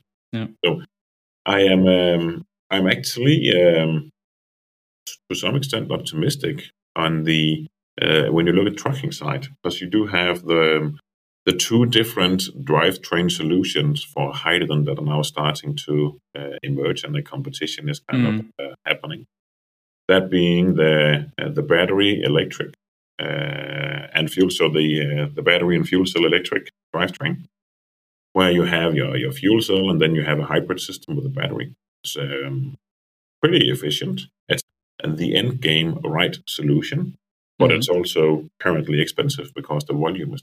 So 0.65 0.83
I 1.47 1.61
am 1.61 1.87
um, 1.87 2.45
I'm 2.71 2.89
actually 2.89 3.51
um, 3.53 4.11
to 5.31 5.35
some 5.35 5.57
extent 5.57 5.91
optimistic 5.91 6.65
on 6.97 7.25
the 7.25 7.67
uh, 8.01 8.25
when 8.33 8.47
you 8.47 8.53
look 8.53 8.67
at 8.67 8.77
trucking 8.77 9.13
side 9.13 9.47
because 9.63 9.81
you 9.81 9.89
do 9.89 10.07
have 10.07 10.43
the 10.45 10.97
the 11.47 11.53
two 11.53 11.87
different 11.87 12.43
drivetrain 12.65 13.31
solutions 13.31 14.03
for 14.03 14.33
hydrogen 14.33 14.85
that 14.85 14.99
are 14.99 15.05
now 15.05 15.23
starting 15.23 15.77
to 15.77 16.19
uh, 16.39 16.57
emerge 16.63 17.05
and 17.05 17.15
the 17.15 17.23
competition 17.23 17.89
is 17.89 18.01
kind 18.01 18.27
mm. 18.27 18.39
of 18.39 18.47
uh, 18.59 18.75
happening. 18.87 19.27
That 20.09 20.31
being 20.31 20.75
the 20.75 21.31
uh, 21.41 21.49
the 21.49 21.63
battery 21.63 22.23
electric 22.23 22.75
uh, 23.21 24.09
and 24.15 24.31
fuel, 24.31 24.51
so 24.51 24.69
the 24.69 25.01
uh, 25.01 25.29
the 25.35 25.43
battery 25.43 25.77
and 25.77 25.89
fuel 25.89 26.07
cell 26.07 26.25
electric 26.25 26.71
drivetrain, 26.95 27.45
where 28.33 28.51
you 28.51 28.65
have 28.65 28.95
your, 28.95 29.17
your 29.17 29.33
fuel 29.33 29.63
cell 29.63 29.89
and 29.91 30.01
then 30.01 30.15
you 30.15 30.23
have 30.23 30.39
a 30.39 30.45
hybrid 30.45 30.81
system 30.81 31.17
with 31.17 31.25
a 31.25 31.31
battery. 31.31 31.75
It's 32.03 32.17
um, 32.17 32.77
pretty 33.41 33.71
efficient. 33.71 34.23
It's 34.49 34.63
the 35.03 35.37
end 35.37 35.61
game 35.61 36.01
right 36.05 36.37
solution, 36.47 37.17
but 37.59 37.69
mm-hmm. 37.69 37.79
it's 37.79 37.89
also 37.89 38.49
currently 38.61 39.01
expensive 39.01 39.53
because 39.55 39.85
the 39.85 39.95
volume 39.95 40.35
is. 40.35 40.43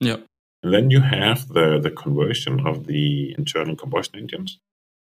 Yeah. 0.00 0.16
And 0.64 0.72
then 0.72 0.90
you 0.90 1.02
have 1.02 1.48
the, 1.48 1.78
the 1.78 1.90
conversion 1.90 2.66
of 2.66 2.86
the 2.86 3.34
internal 3.36 3.76
combustion 3.76 4.18
engines 4.18 4.58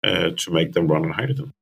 uh, 0.04 0.32
to 0.32 0.52
make 0.52 0.74
them 0.74 0.88
run 0.88 1.06
on 1.06 1.12
hydrogen. 1.12 1.54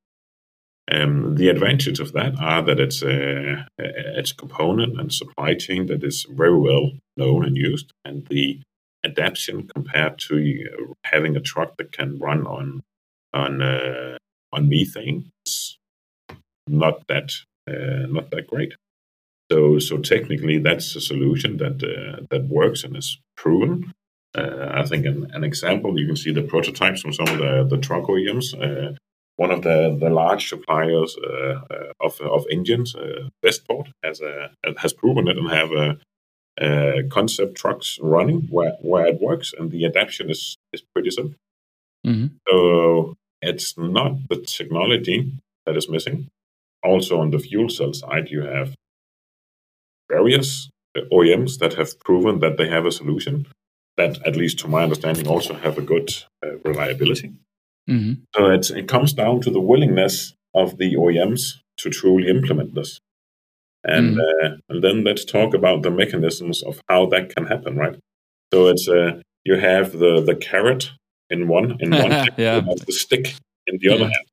Um, 0.91 1.35
the 1.35 1.49
advantages 1.49 1.99
of 1.99 2.11
that 2.13 2.33
are 2.39 2.63
that 2.63 2.79
it's 2.79 3.03
a, 3.03 3.67
it's 3.77 4.31
a 4.31 4.35
component 4.35 4.99
and 4.99 5.13
supply 5.13 5.53
chain 5.53 5.85
that 5.85 6.03
is 6.03 6.25
very 6.27 6.59
well 6.59 6.91
known 7.15 7.45
and 7.45 7.55
used, 7.55 7.93
and 8.03 8.25
the 8.27 8.59
adaptation 9.05 9.69
compared 9.73 10.17
to 10.19 10.65
uh, 10.73 10.93
having 11.03 11.35
a 11.35 11.39
truck 11.39 11.77
that 11.77 11.91
can 11.91 12.17
run 12.19 12.45
on 12.47 12.81
on 13.31 13.61
uh, 13.61 14.17
on 14.51 14.67
methane 14.67 15.31
is 15.45 15.77
not 16.67 17.07
that 17.07 17.31
uh, 17.69 18.07
not 18.09 18.31
that 18.31 18.47
great. 18.47 18.73
So 19.53 19.79
so 19.79 19.97
technically, 19.97 20.57
that's 20.59 20.95
a 20.95 21.01
solution 21.01 21.57
that 21.57 21.77
uh, 21.83 22.25
that 22.31 22.43
works 22.49 22.83
and 22.83 22.97
is 22.97 23.19
proven. 23.37 23.93
Uh, 24.35 24.81
I 24.81 24.83
think 24.83 25.05
an, 25.05 25.29
an, 25.33 25.43
example 25.43 25.99
you 25.99 26.07
can 26.07 26.15
see 26.15 26.33
the 26.33 26.41
prototypes 26.41 27.01
from 27.01 27.13
some 27.13 27.27
of 27.27 27.37
the 27.37 27.67
the 27.69 27.77
truck 27.77 28.05
OEMs. 28.05 28.47
Uh, 28.53 28.93
one 29.35 29.51
of 29.51 29.61
the, 29.63 29.95
the 29.99 30.09
large 30.09 30.49
suppliers 30.49 31.15
of 31.99 32.21
of 32.21 32.45
engines, 32.51 32.95
Westport, 33.43 33.89
has 34.03 34.21
a, 34.21 34.51
has 34.77 34.93
proven 34.93 35.27
it 35.27 35.37
and 35.37 35.49
have 35.49 35.71
a 35.71 35.97
uh, 36.61 37.01
concept 37.09 37.55
trucks 37.55 37.99
running 38.01 38.47
where, 38.49 38.73
where 38.81 39.07
it 39.07 39.19
works, 39.19 39.53
and 39.57 39.71
the 39.71 39.85
adaptation 39.85 40.29
is, 40.29 40.55
is 40.71 40.83
pretty 40.93 41.09
simple. 41.09 41.35
Mm-hmm. 42.05 42.27
So 42.47 43.15
it's 43.41 43.77
not 43.77 44.29
the 44.29 44.37
technology 44.37 45.31
that 45.65 45.75
is 45.75 45.89
missing. 45.89 46.27
Also, 46.83 47.19
on 47.19 47.31
the 47.31 47.39
fuel 47.39 47.69
cell 47.69 47.93
side, 47.93 48.29
you 48.29 48.41
have 48.41 48.75
various 50.13 50.69
OEMs 51.11 51.57
that 51.59 51.73
have 51.73 51.99
proven 51.99 52.39
that 52.39 52.57
they 52.57 52.69
have 52.69 52.85
a 52.85 52.91
solution 52.91 53.47
that, 53.97 54.25
at 54.25 54.35
least 54.35 54.59
to 54.59 54.67
my 54.67 54.83
understanding, 54.83 55.27
also 55.27 55.53
have 55.53 55.77
a 55.77 55.81
good 55.81 56.09
uh, 56.45 56.57
reliability. 56.63 57.33
Mm-hmm. 57.89 58.13
So 58.35 58.75
it 58.75 58.87
comes 58.87 59.13
down 59.13 59.41
to 59.41 59.51
the 59.51 59.59
willingness 59.59 60.33
of 60.53 60.77
the 60.77 60.95
OEMs 60.95 61.41
to 61.77 61.89
truly 61.89 62.29
implement 62.29 62.75
this. 62.75 62.99
And, 63.83 64.17
mm. 64.17 64.19
uh, 64.19 64.57
and 64.69 64.83
then 64.83 65.03
let's 65.03 65.25
talk 65.25 65.53
about 65.53 65.83
the 65.83 65.91
mechanisms 65.91 66.63
of 66.63 66.81
how 66.87 67.07
that 67.07 67.35
can 67.35 67.45
happen, 67.45 67.75
right? 67.75 67.97
So 68.53 68.67
it's 68.67 68.87
uh, 68.87 69.21
you 69.43 69.55
have 69.55 69.91
the, 69.93 70.21
the 70.21 70.35
carrot 70.35 70.91
in 71.29 71.47
one 71.47 71.77
in 71.79 71.89
one 71.91 72.11
hand, 72.17 72.29
yeah. 72.37 72.61
the 72.61 72.93
stick 72.93 73.35
in 73.67 73.79
the 73.79 73.89
yeah. 73.89 73.95
other 73.95 74.03
hand, 74.05 74.27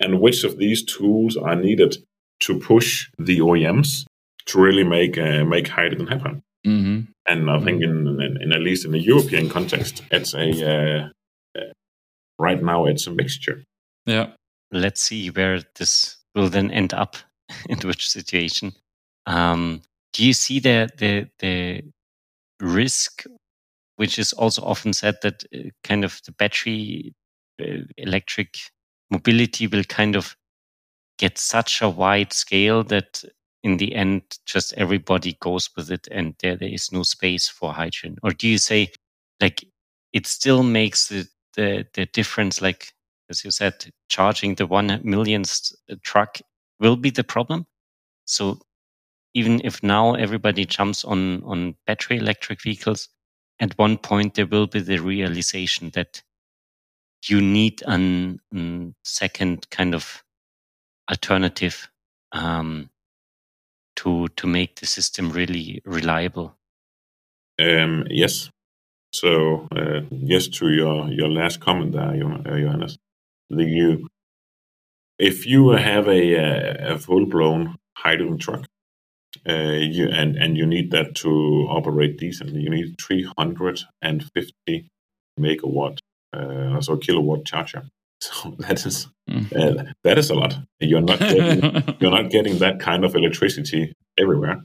and 0.00 0.20
which 0.20 0.44
of 0.44 0.58
these 0.58 0.84
tools 0.84 1.36
are 1.36 1.56
needed 1.56 1.96
to 2.40 2.58
push 2.58 3.08
the 3.18 3.38
OEMs 3.38 4.04
to 4.48 4.60
really 4.60 4.84
make 4.84 5.16
uh, 5.18 5.44
make 5.44 5.68
hydrogen 5.68 6.06
happen? 6.06 6.42
Mm-hmm. 6.66 7.10
And 7.26 7.50
I 7.50 7.60
think 7.60 7.82
in, 7.82 8.06
in, 8.20 8.38
in, 8.42 8.52
at 8.52 8.60
least 8.60 8.84
in 8.84 8.92
the 8.92 9.00
European 9.00 9.48
context, 9.48 10.02
it's 10.10 10.34
a 10.34 10.48
uh, 10.66 11.08
uh, 11.58 11.72
right 12.38 12.62
now 12.62 12.86
it's 12.86 13.06
a 13.06 13.10
mixture. 13.10 13.64
Yeah. 14.06 14.32
Let's 14.70 15.00
see 15.00 15.28
where 15.28 15.62
this 15.76 16.16
will 16.34 16.48
then 16.48 16.70
end 16.70 16.92
up 16.92 17.16
in 17.68 17.78
which 17.80 18.08
situation. 18.08 18.72
Um, 19.26 19.82
do 20.12 20.24
you 20.24 20.32
see 20.32 20.60
the 20.60 20.88
the 20.96 21.28
the 21.38 21.82
risk, 22.60 23.24
which 23.96 24.18
is 24.18 24.32
also 24.32 24.62
often 24.62 24.92
said 24.92 25.16
that 25.22 25.44
uh, 25.54 25.70
kind 25.84 26.04
of 26.04 26.20
the 26.24 26.32
battery 26.32 27.14
uh, 27.60 27.84
electric 27.96 28.56
mobility 29.10 29.66
will 29.66 29.84
kind 29.84 30.16
of 30.16 30.36
get 31.18 31.38
such 31.38 31.82
a 31.82 31.88
wide 31.88 32.32
scale 32.32 32.84
that 32.84 33.24
in 33.62 33.76
the 33.76 33.94
end 33.94 34.22
just 34.46 34.72
everybody 34.74 35.36
goes 35.40 35.68
with 35.76 35.90
it 35.90 36.06
and 36.10 36.34
there 36.40 36.56
there 36.56 36.68
is 36.68 36.92
no 36.92 37.02
space 37.02 37.48
for 37.48 37.72
hydrogen 37.72 38.16
or 38.22 38.30
do 38.30 38.48
you 38.48 38.58
say 38.58 38.88
like 39.40 39.64
it 40.12 40.26
still 40.26 40.62
makes 40.62 41.08
the 41.08 41.26
the, 41.56 41.84
the 41.94 42.06
difference 42.06 42.62
like 42.62 42.92
as 43.30 43.44
you 43.44 43.50
said 43.50 43.74
charging 44.08 44.54
the 44.54 44.66
one 44.66 45.00
millionth 45.02 45.72
truck 46.02 46.38
will 46.80 46.96
be 46.96 47.10
the 47.10 47.24
problem. 47.24 47.66
So 48.24 48.60
even 49.34 49.60
if 49.64 49.82
now 49.82 50.14
everybody 50.14 50.64
jumps 50.64 51.04
on, 51.04 51.42
on 51.44 51.74
battery 51.86 52.18
electric 52.18 52.62
vehicles, 52.62 53.08
at 53.60 53.76
one 53.78 53.98
point 53.98 54.34
there 54.34 54.46
will 54.46 54.66
be 54.66 54.80
the 54.80 54.98
realization 54.98 55.90
that 55.94 56.22
you 57.26 57.40
need 57.40 57.82
a 57.82 58.92
second 59.04 59.68
kind 59.70 59.94
of 59.94 60.22
alternative 61.10 61.88
um, 62.32 62.90
to 63.98 64.28
to 64.36 64.46
make 64.46 64.80
the 64.80 64.86
system 64.86 65.30
really 65.32 65.82
reliable. 65.84 66.56
Um, 67.60 68.06
yes. 68.10 68.50
So 69.12 69.68
uh, 69.76 70.02
yes 70.10 70.48
to 70.58 70.70
your 70.70 71.08
your 71.10 71.30
last 71.30 71.60
comment 71.60 71.92
there, 71.92 72.10
uh, 72.10 72.58
Johannes. 72.58 72.98
The, 73.50 73.64
you 73.64 74.08
if 75.18 75.46
you 75.46 75.70
have 75.70 76.08
a, 76.08 76.92
a 76.94 76.98
full 76.98 77.26
blown 77.26 77.76
hydrogen 77.96 78.38
truck, 78.38 78.66
uh, 79.48 79.78
you, 79.80 80.08
and 80.08 80.36
and 80.36 80.56
you 80.56 80.66
need 80.66 80.90
that 80.92 81.14
to 81.16 81.30
operate 81.70 82.18
decently, 82.18 82.60
you 82.62 82.70
need 82.70 82.96
350 83.00 84.88
megawatt, 85.40 85.98
uh, 86.34 86.80
so 86.80 86.96
kilowatt 86.96 87.44
charger. 87.46 87.84
So 88.20 88.50
that 88.58 88.84
is 88.84 89.08
mm. 89.28 89.52
uh, 89.56 89.92
that 90.04 90.18
is 90.18 90.30
a 90.30 90.34
lot. 90.34 90.58
You're 90.80 91.00
not 91.00 91.18
getting, 91.18 91.96
you're 92.00 92.10
not 92.10 92.30
getting 92.30 92.58
that 92.58 92.80
kind 92.80 93.04
of 93.04 93.14
electricity 93.14 93.92
everywhere. 94.18 94.62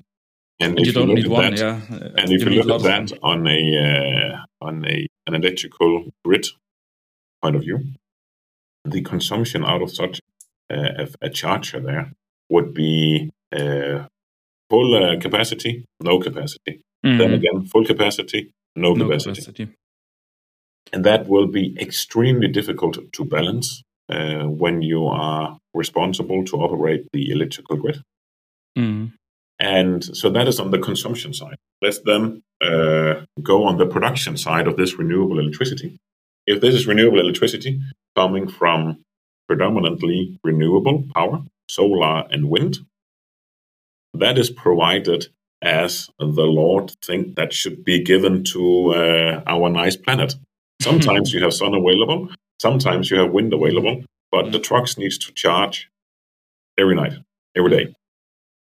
And 0.59 0.79
if 0.79 0.95
you, 0.95 1.01
you 1.01 1.07
look 1.07 1.19
at 1.19 1.27
one, 1.27 1.55
that, 1.55 1.59
yeah. 1.59 2.09
and 2.17 2.31
if 2.31 2.43
you, 2.43 2.51
you 2.51 2.63
look 2.63 2.85
at 2.85 3.09
that 3.09 3.19
on 3.23 3.47
a 3.47 3.59
uh, 3.85 4.65
on 4.65 4.85
a 4.85 5.07
an 5.27 5.35
electrical 5.35 6.05
grid 6.23 6.45
point 7.41 7.55
of 7.55 7.63
view, 7.63 7.79
the 8.85 9.01
consumption 9.01 9.65
out 9.65 9.81
of 9.81 9.91
such 9.91 10.19
a, 10.69 11.07
a 11.21 11.29
charger 11.29 11.79
there 11.79 12.11
would 12.49 12.73
be 12.73 13.31
uh, 13.51 14.05
full 14.69 14.95
uh, 14.95 15.19
capacity, 15.19 15.85
no 15.99 16.19
capacity. 16.19 16.81
Mm-hmm. 17.05 17.17
Then 17.17 17.33
again, 17.33 17.65
full 17.65 17.85
capacity, 17.85 18.51
no, 18.75 18.93
no 18.93 19.05
capacity. 19.05 19.41
capacity. 19.41 19.75
And 20.93 21.03
that 21.03 21.27
will 21.27 21.47
be 21.47 21.75
extremely 21.79 22.47
difficult 22.47 22.97
to 23.11 23.25
balance 23.25 23.83
uh, 24.09 24.43
when 24.43 24.81
you 24.81 25.07
are 25.07 25.57
responsible 25.73 26.45
to 26.45 26.57
operate 26.57 27.07
the 27.11 27.31
electrical 27.31 27.75
grid. 27.77 28.01
Mm-hmm. 28.77 29.07
And 29.59 30.03
so 30.03 30.29
that 30.29 30.47
is 30.47 30.59
on 30.59 30.71
the 30.71 30.79
consumption 30.79 31.33
side. 31.33 31.57
Let's 31.81 31.99
then 31.99 32.43
uh, 32.61 33.25
go 33.41 33.65
on 33.65 33.77
the 33.77 33.85
production 33.85 34.37
side 34.37 34.67
of 34.67 34.77
this 34.77 34.97
renewable 34.97 35.39
electricity. 35.39 35.97
If 36.45 36.61
this 36.61 36.75
is 36.75 36.87
renewable 36.87 37.19
electricity 37.19 37.81
coming 38.15 38.47
from 38.47 39.03
predominantly 39.47 40.39
renewable 40.43 41.05
power, 41.13 41.43
solar 41.69 42.25
and 42.31 42.49
wind. 42.49 42.79
That 44.13 44.37
is 44.37 44.49
provided 44.49 45.27
as 45.61 46.09
the 46.19 46.43
Lord 46.43 46.91
think 47.03 47.35
that 47.35 47.53
should 47.53 47.83
be 47.83 48.03
given 48.03 48.43
to 48.45 48.93
uh, 48.93 49.43
our 49.47 49.69
nice 49.69 49.95
planet. 49.95 50.35
Sometimes 50.81 51.33
you 51.33 51.41
have 51.43 51.53
sun 51.53 51.73
available, 51.73 52.29
sometimes 52.59 53.09
you 53.09 53.17
have 53.17 53.31
wind 53.31 53.53
available, 53.53 54.03
but 54.31 54.51
the 54.51 54.59
trucks 54.59 54.97
needs 54.97 55.17
to 55.19 55.31
charge 55.33 55.89
every 56.77 56.95
night, 56.95 57.13
every 57.55 57.69
day. 57.69 57.95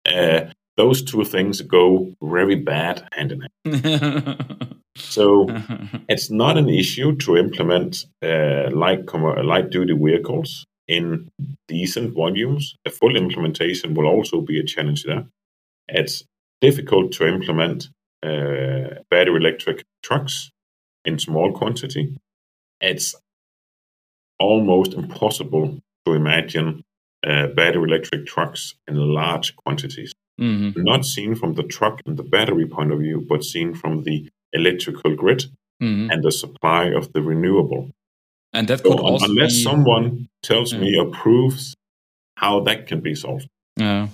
Uh, 0.06 0.52
those 0.78 1.04
two 1.04 1.24
things 1.24 1.62
go 1.62 2.14
very 2.22 2.56
bad 2.56 3.08
hand 3.12 3.32
in 3.34 3.42
hand. 3.42 4.76
so 4.96 5.46
it's 6.10 6.30
not 6.30 6.58
an 6.58 6.70
issue 6.70 7.16
to 7.18 7.38
implement 7.38 8.06
uh, 8.24 8.70
light 8.72 9.02
light 9.44 9.70
duty 9.70 9.94
vehicles 9.94 10.66
in 10.88 11.30
decent 11.68 12.14
volumes. 12.14 12.76
A 12.86 12.90
full 12.90 13.16
implementation 13.16 13.94
will 13.94 14.08
also 14.08 14.42
be 14.42 14.60
a 14.60 14.64
challenge 14.64 15.04
there. 15.04 15.26
It's 15.88 16.24
difficult 16.62 17.12
to 17.14 17.28
implement 17.28 17.90
uh, 18.24 19.02
battery 19.10 19.38
electric 19.38 19.84
trucks 20.04 20.52
in 21.06 21.20
small 21.20 21.52
quantity. 21.52 22.18
It's 22.80 23.16
almost 24.40 24.94
impossible 24.94 25.80
to 26.06 26.14
imagine 26.14 26.84
uh, 27.26 27.48
battery 27.48 27.84
electric 27.84 28.26
trucks 28.26 28.76
in 28.88 28.96
large 28.96 29.56
quantities. 29.58 30.14
Mm-hmm. 30.40 30.82
Not 30.84 31.06
seen 31.06 31.36
from 31.36 31.54
the 31.54 31.64
truck 31.64 32.02
and 32.06 32.18
the 32.18 32.24
battery 32.24 32.66
point 32.66 32.92
of 32.92 33.00
view, 33.00 33.24
but 33.28 33.44
seen 33.44 33.76
from 33.76 34.04
the 34.04 34.30
electrical 34.54 35.16
grid 35.16 35.46
Mhm. 35.82 36.12
and 36.12 36.24
the 36.24 36.32
supply 36.32 36.86
of 36.86 37.12
the 37.14 37.22
renewable. 37.22 37.90
And 38.54 38.68
that 38.68 38.84
could 38.84 38.94
un- 38.94 39.00
also 39.00 39.26
unless 39.26 39.54
be, 39.56 39.64
someone 39.64 40.30
tells 40.44 40.74
Yeah. 40.74 40.80
me 40.80 40.98
or 40.98 41.10
proves 41.10 41.76
how 42.38 42.60
that 42.62 42.88
can 42.88 43.02
be 43.02 43.16
solved, 43.16 43.48
Yeah. 43.78 44.10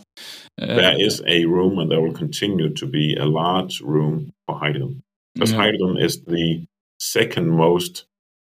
Uh, 0.62 0.66
there 0.76 0.96
is 1.02 1.22
a 1.26 1.46
room 1.46 1.78
and 1.80 1.90
there 1.92 2.00
will 2.02 2.14
continue 2.14 2.70
to 2.74 2.86
be 2.86 3.16
a 3.16 3.26
large 3.26 3.82
room 3.82 4.32
for 4.46 4.58
hydrogen. 4.60 5.02
Because 5.34 5.52
yeah. 5.52 5.58
hydrogen 5.58 5.98
is 5.98 6.24
the 6.24 6.66
second 7.00 7.50
most 7.50 8.06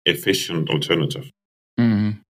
efficient 0.06 0.70
alternative. 0.70 1.30
Mhm. 1.78 2.20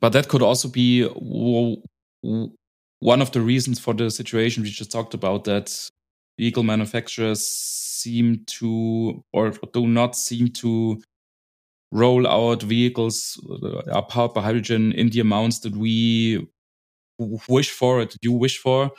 But 0.00 0.12
that 0.12 0.28
could 0.28 0.42
also 0.42 0.68
be 0.68 1.02
w- 1.02 1.82
w- 2.22 2.52
one 3.00 3.20
of 3.22 3.32
the 3.32 3.40
reasons 3.40 3.78
for 3.78 3.94
the 3.94 4.10
situation 4.10 4.62
we 4.62 4.70
just 4.70 4.90
talked 4.90 5.14
about 5.14 5.44
that 5.44 5.90
vehicle 6.38 6.62
manufacturers 6.62 7.46
seem 7.46 8.44
to 8.46 9.22
or 9.32 9.50
do 9.72 9.86
not 9.86 10.16
seem 10.16 10.48
to 10.48 11.00
roll 11.92 12.26
out 12.26 12.62
vehicles 12.62 13.40
are 13.92 14.04
powered 14.06 14.34
by 14.34 14.42
hydrogen 14.42 14.92
in 14.92 15.10
the 15.10 15.20
amounts 15.20 15.60
that 15.60 15.76
we 15.76 16.46
wish 17.48 17.70
for, 17.70 18.04
that 18.04 18.16
you 18.22 18.32
wish 18.32 18.58
for. 18.58 18.90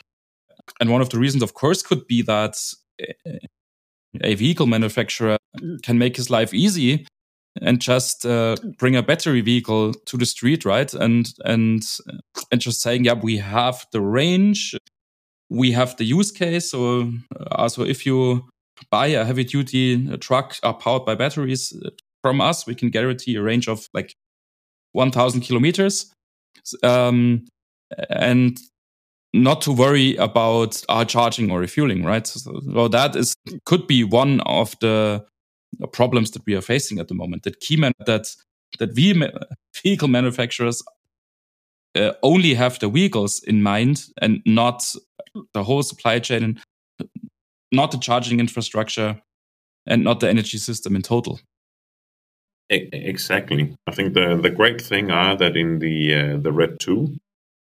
And 0.80 0.90
one 0.90 1.02
of 1.02 1.10
the 1.10 1.18
reasons, 1.18 1.42
of 1.42 1.54
course, 1.54 1.82
could 1.82 2.06
be 2.06 2.22
that 2.22 2.56
uh, 3.02 3.32
a 4.22 4.34
vehicle 4.34 4.66
manufacturer 4.66 5.35
can 5.82 5.98
make 5.98 6.16
his 6.16 6.30
life 6.30 6.52
easy 6.54 7.06
and 7.62 7.80
just 7.80 8.26
uh, 8.26 8.56
bring 8.78 8.96
a 8.96 9.02
battery 9.02 9.40
vehicle 9.40 9.92
to 9.92 10.16
the 10.16 10.26
street, 10.26 10.64
right? 10.64 10.92
And 10.94 11.32
and 11.44 11.82
and 12.50 12.60
just 12.60 12.80
saying, 12.80 13.04
yeah, 13.04 13.14
we 13.14 13.38
have 13.38 13.86
the 13.92 14.00
range, 14.00 14.76
we 15.48 15.72
have 15.72 15.96
the 15.96 16.04
use 16.04 16.30
case. 16.30 16.70
So, 16.70 17.12
uh, 17.50 17.68
so 17.68 17.82
if 17.82 18.04
you 18.04 18.46
buy 18.90 19.06
a 19.06 19.24
heavy 19.24 19.44
duty 19.44 20.16
truck 20.18 20.56
uh, 20.62 20.72
powered 20.72 21.04
by 21.04 21.14
batteries 21.14 21.72
uh, 21.84 21.90
from 22.22 22.40
us, 22.40 22.66
we 22.66 22.74
can 22.74 22.90
guarantee 22.90 23.36
a 23.36 23.42
range 23.42 23.68
of 23.68 23.88
like 23.94 24.14
1,000 24.92 25.40
kilometers, 25.42 26.12
um, 26.82 27.46
and 28.10 28.58
not 29.32 29.60
to 29.62 29.72
worry 29.72 30.16
about 30.16 30.82
our 30.88 31.04
charging 31.04 31.50
or 31.50 31.60
refueling, 31.60 32.04
right? 32.04 32.26
So, 32.26 32.60
so 32.72 32.88
that 32.88 33.16
is 33.16 33.34
could 33.64 33.86
be 33.86 34.04
one 34.04 34.40
of 34.40 34.74
the 34.80 35.24
problems 35.92 36.30
that 36.32 36.44
we 36.46 36.54
are 36.54 36.62
facing 36.62 36.98
at 36.98 37.08
the 37.08 37.14
moment. 37.14 37.42
That 37.42 37.60
key 37.60 37.76
man 37.76 37.92
that 38.06 38.34
that 38.78 38.94
we 38.94 39.12
vehicle 39.82 40.08
manufacturers 40.08 40.82
uh, 41.96 42.12
only 42.22 42.54
have 42.54 42.78
the 42.78 42.88
vehicles 42.88 43.42
in 43.46 43.62
mind 43.62 44.04
and 44.20 44.42
not 44.44 44.82
the 45.54 45.64
whole 45.64 45.82
supply 45.82 46.18
chain, 46.18 46.42
and 46.42 46.60
not 47.72 47.90
the 47.90 47.98
charging 47.98 48.40
infrastructure, 48.40 49.20
and 49.86 50.04
not 50.04 50.20
the 50.20 50.28
energy 50.28 50.58
system 50.58 50.96
in 50.96 51.02
total. 51.02 51.40
Exactly. 52.68 53.74
I 53.86 53.92
think 53.92 54.14
the 54.14 54.36
the 54.42 54.50
great 54.50 54.80
thing 54.80 55.10
are 55.10 55.36
that 55.36 55.56
in 55.56 55.78
the 55.78 56.14
uh, 56.14 56.36
the 56.38 56.52
RED 56.52 56.78
II 56.86 57.18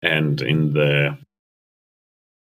and 0.02 0.42
in 0.42 0.74
the 0.74 1.18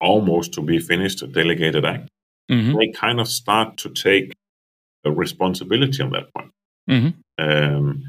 almost 0.01 0.53
to 0.55 0.63
be 0.63 0.79
finished 0.81 1.23
delegated 1.33 1.85
act, 1.85 2.09
Mhm. 2.51 2.77
they 2.77 2.89
kind 2.91 3.21
of 3.21 3.29
start 3.29 3.77
to 3.79 3.89
take 3.91 4.33
responsibility 5.11 6.03
on 6.03 6.11
that 6.11 6.33
point. 6.35 6.51
Mhm. 6.89 7.15
Um, 7.39 8.09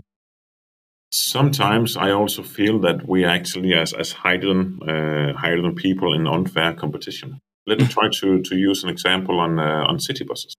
sometimes 1.11 1.95
I 1.95 2.11
also 2.11 2.43
feel 2.43 2.79
that 2.79 3.07
we 3.07 3.25
actually, 3.25 3.73
as 3.73 3.93
as 3.93 4.11
hydrogen 4.11 4.79
uh, 4.81 5.33
hydrogen 5.33 5.75
people, 5.75 6.13
in 6.13 6.27
unfair 6.27 6.73
competition. 6.73 7.39
Let 7.65 7.79
me 7.79 7.87
try 7.87 8.09
to 8.09 8.41
to 8.41 8.55
use 8.55 8.83
an 8.83 8.89
example 8.89 9.39
on 9.39 9.59
uh, 9.59 9.85
on 9.89 9.99
city 9.99 10.25
buses. 10.25 10.55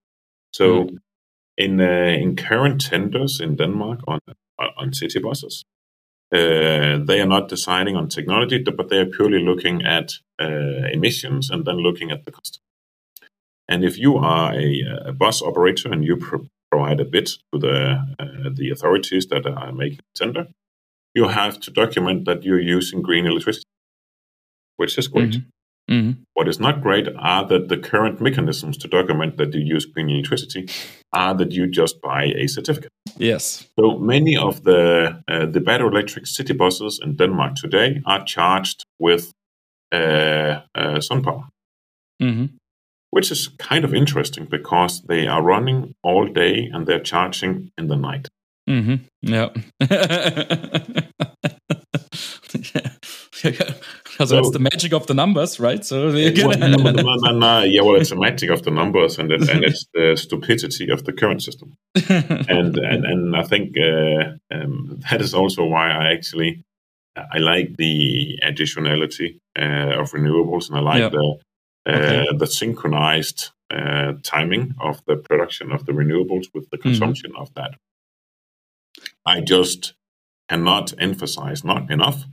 So, 0.52 0.88
in 1.56 1.80
uh, 1.80 2.16
in 2.22 2.36
current 2.36 2.80
tenders 2.80 3.40
in 3.40 3.56
Denmark 3.56 4.00
on 4.06 4.18
on 4.78 4.92
city 4.92 5.20
buses, 5.20 5.64
uh, 6.32 7.04
they 7.06 7.20
are 7.20 7.28
not 7.28 7.48
deciding 7.48 7.96
on 7.96 8.08
technology, 8.08 8.58
but 8.58 8.88
they 8.88 8.98
are 8.98 9.10
purely 9.16 9.42
looking 9.44 9.82
at 9.82 10.12
uh, 10.40 10.88
emissions 10.92 11.50
and 11.50 11.64
then 11.64 11.76
looking 11.76 12.10
at 12.10 12.24
the 12.24 12.32
cost. 12.32 12.60
And 13.68 13.84
if 13.84 13.98
you 13.98 14.16
are 14.16 14.52
a, 14.54 14.82
a 15.06 15.12
bus 15.12 15.42
operator 15.42 15.92
and 15.92 16.04
you 16.04 16.16
pro- 16.16 16.46
provide 16.70 17.00
a 17.00 17.04
bid 17.04 17.26
to 17.26 17.58
the 17.58 17.76
uh, 18.18 18.50
the 18.54 18.70
authorities 18.70 19.26
that 19.28 19.46
are 19.46 19.72
making 19.72 19.98
the 19.98 20.24
tender, 20.24 20.46
you 21.14 21.28
have 21.28 21.58
to 21.60 21.70
document 21.70 22.24
that 22.24 22.42
you're 22.44 22.76
using 22.78 23.02
green 23.02 23.26
electricity, 23.26 23.64
which 24.76 24.98
is 24.98 25.08
great. 25.08 25.30
Mhm. 25.34 25.44
Mhm. 25.90 26.16
What 26.34 26.48
is 26.48 26.58
not 26.58 26.82
great 26.82 27.08
are 27.18 27.46
that 27.48 27.68
the 27.68 27.76
current 27.76 28.20
mechanisms 28.20 28.76
to 28.78 28.88
document 28.88 29.36
that 29.36 29.54
you 29.54 29.76
use 29.76 29.86
green 29.86 30.08
electricity 30.10 30.66
are 31.12 31.34
that 31.36 31.52
you 31.52 31.66
just 31.66 32.00
buy 32.00 32.24
a 32.36 32.46
certificate. 32.48 32.90
Yes. 33.18 33.68
So 33.78 33.98
many 33.98 34.36
of 34.36 34.62
the 34.62 35.22
uh, 35.28 35.46
the 35.52 35.60
battery 35.60 35.88
electric 35.88 36.26
city 36.26 36.54
buses 36.54 37.00
in 37.04 37.16
Denmark 37.16 37.54
today 37.54 38.00
are 38.06 38.24
charged 38.24 38.84
with 38.98 39.30
uh, 39.94 40.60
uh, 40.74 41.00
sun 41.00 41.22
power, 41.22 41.44
Mhm. 42.22 42.48
Which 43.14 43.30
is 43.30 43.48
kind 43.70 43.84
of 43.84 43.94
interesting 43.94 44.44
because 44.50 45.02
they 45.08 45.26
are 45.28 45.42
running 45.42 45.94
all 46.02 46.26
day 46.26 46.68
and 46.72 46.86
they're 46.86 47.04
charging 47.12 47.70
in 47.78 47.86
the 47.88 47.96
night. 47.96 48.28
Mhm. 48.68 49.00
Yeah. 49.22 49.50
so 53.34 54.24
So- 54.24 54.34
that's 54.36 54.50
the 54.50 54.58
magic 54.58 54.92
of 54.92 55.06
the 55.06 55.14
numbers, 55.14 55.60
right? 55.60 55.84
So 55.84 56.06
Well, 56.12 56.58
no, 56.58 56.76
no, 56.76 56.92
no, 56.92 57.38
no, 57.38 57.62
yeah, 57.62 57.82
well, 57.82 57.96
it's 58.00 58.10
the 58.10 58.16
magic 58.16 58.50
of 58.50 58.62
the 58.62 58.70
numbers 58.70 59.18
and 59.18 59.30
it, 59.32 59.48
and 59.48 59.64
it's 59.64 59.86
the 59.94 60.16
stupidity 60.16 60.90
of 60.90 61.04
the 61.04 61.12
current 61.12 61.42
system. 61.42 61.74
and 62.48 62.76
and 62.78 63.04
and 63.04 63.36
I 63.36 63.42
think 63.42 63.76
uh, 63.78 64.22
um, 64.54 65.00
that 65.10 65.20
is 65.20 65.34
also 65.34 65.64
why 65.64 65.90
I 65.90 66.12
actually 66.12 66.62
I 67.16 67.38
like 67.38 67.76
the 67.76 68.38
additionality 68.42 69.38
uh, 69.58 70.00
of 70.00 70.10
renewables, 70.12 70.68
and 70.68 70.76
I 70.78 70.80
like 70.80 71.00
Yeah. 71.02 71.10
the 71.10 71.36
Okay. 71.86 72.26
the 72.38 72.46
synchronized 72.46 73.50
uh, 73.70 74.14
timing 74.22 74.74
of 74.80 75.02
the 75.06 75.16
production 75.16 75.72
of 75.72 75.84
the 75.86 75.92
renewables 75.92 76.46
with 76.54 76.70
the 76.70 76.78
consumption 76.78 77.32
of 77.36 77.52
that. 77.54 77.74
I 79.26 79.40
just 79.40 79.94
cannot 80.48 80.94
emphasize 80.98 81.64
not 81.64 81.90
enough 81.90 82.24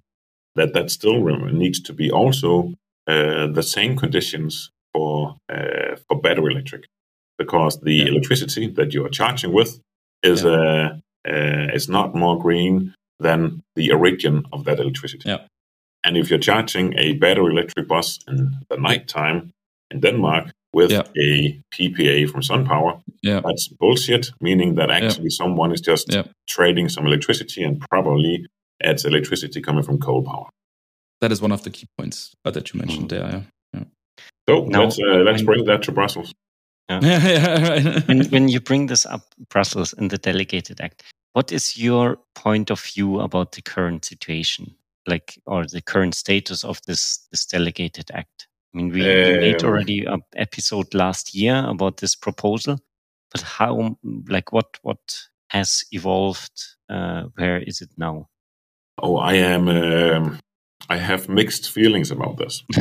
that 0.56 0.74
that 0.74 0.92
still 0.92 1.24
needs 1.52 1.82
to 1.82 1.94
be 1.94 2.12
also 2.12 2.74
uh, 3.08 3.48
the 3.48 3.64
same 3.64 3.96
conditions 3.98 4.70
for 4.94 5.38
uh, 5.50 5.96
for 6.08 6.20
battery 6.22 6.54
electric, 6.54 6.86
because 7.38 7.80
the 7.80 7.94
Yeah. 7.96 8.08
electricity 8.08 8.68
that 8.68 8.94
you 8.94 9.06
are 9.06 9.10
charging 9.10 9.54
with 9.54 9.80
is 10.24 10.46
uh, 10.46 10.98
uh, 11.28 11.68
is 11.74 11.88
not 11.88 12.14
more 12.14 12.38
green 12.40 12.94
than 13.20 13.62
the 13.76 13.92
origin 13.92 14.46
of 14.52 14.64
that 14.66 14.80
electricity. 14.80 15.30
Yeah. 15.30 15.48
And 16.04 16.18
if 16.18 16.30
you're 16.30 16.40
charging 16.40 16.98
a 16.98 17.14
battery 17.14 17.52
electric 17.52 17.88
bus 17.88 18.20
in 18.28 18.52
the 18.70 18.78
nighttime 18.78 19.52
in 19.92 20.00
Denmark 20.02 20.52
with 20.74 20.92
Yeah. 20.92 21.04
a 21.18 21.62
PPA 21.72 22.26
from 22.32 22.42
SunPower, 22.42 23.02
yeah. 23.22 23.42
that's 23.46 23.68
bullshit, 23.80 24.32
meaning 24.42 24.76
that 24.76 24.90
actually 24.90 25.30
someone 25.30 25.74
is 25.74 25.82
just 25.82 26.14
Yeah. 26.14 26.24
trading 26.48 26.90
some 26.90 27.06
electricity 27.08 27.64
and 27.64 27.80
probably 27.90 28.46
adds 28.84 29.06
electricity 29.06 29.62
coming 29.62 29.84
from 29.84 30.00
coal 30.00 30.24
power. 30.24 30.50
That 31.20 31.32
is 31.32 31.42
one 31.42 31.54
of 31.54 31.62
the 31.62 31.70
key 31.70 31.86
points 31.98 32.34
uh, 32.46 32.52
that 32.52 32.74
you 32.74 32.80
mentioned 32.80 33.10
there. 33.10 33.30
Yeah. 33.74 33.84
So 34.50 34.66
Now, 34.66 34.84
let's 34.84 34.98
uh, 35.00 35.24
let's 35.32 35.44
bring 35.44 35.66
that 35.66 35.84
to 35.84 35.92
Brussels. 35.92 36.34
yeah, 36.90 37.02
yeah, 37.04 38.02
when, 38.08 38.26
when 38.32 38.50
you 38.50 38.60
bring 38.60 38.88
this 38.88 39.06
up, 39.06 39.22
Brussels, 39.50 39.94
in 39.94 40.08
the 40.10 40.18
Delegated 40.18 40.82
Act, 40.82 41.04
what 41.34 41.52
is 41.52 41.78
your 41.78 42.18
point 42.44 42.72
of 42.72 42.82
view 42.96 43.20
about 43.22 43.52
the 43.52 43.62
current 43.62 44.06
situation, 44.06 44.76
like, 45.08 45.40
or 45.46 45.66
the 45.66 45.82
current 45.82 46.16
status 46.16 46.64
of 46.64 46.80
this 46.88 47.28
this 47.32 47.46
Delegated 47.46 48.10
Act? 48.14 48.48
I 48.74 48.78
mean, 48.78 48.90
we, 48.90 49.02
we 49.02 49.38
made 49.40 49.64
Um, 49.64 49.70
already 49.70 50.06
an 50.06 50.22
episode 50.36 50.94
last 50.94 51.36
year 51.36 51.66
about 51.68 51.98
this 51.98 52.16
proposal, 52.16 52.80
but 53.32 53.42
how, 53.42 53.98
like, 54.30 54.52
what 54.54 54.78
what 54.84 55.00
has 55.50 55.84
evolved? 55.92 56.52
Uh, 56.90 57.24
where 57.36 57.60
is 57.60 57.82
it 57.82 57.90
now? 57.98 58.28
Oh, 59.02 59.18
I 59.18 59.34
am. 59.34 59.68
Um, 59.68 60.40
I 60.90 60.98
have 60.98 61.30
mixed 61.30 61.70
feelings 61.72 62.12
about 62.12 62.38
this. 62.38 62.64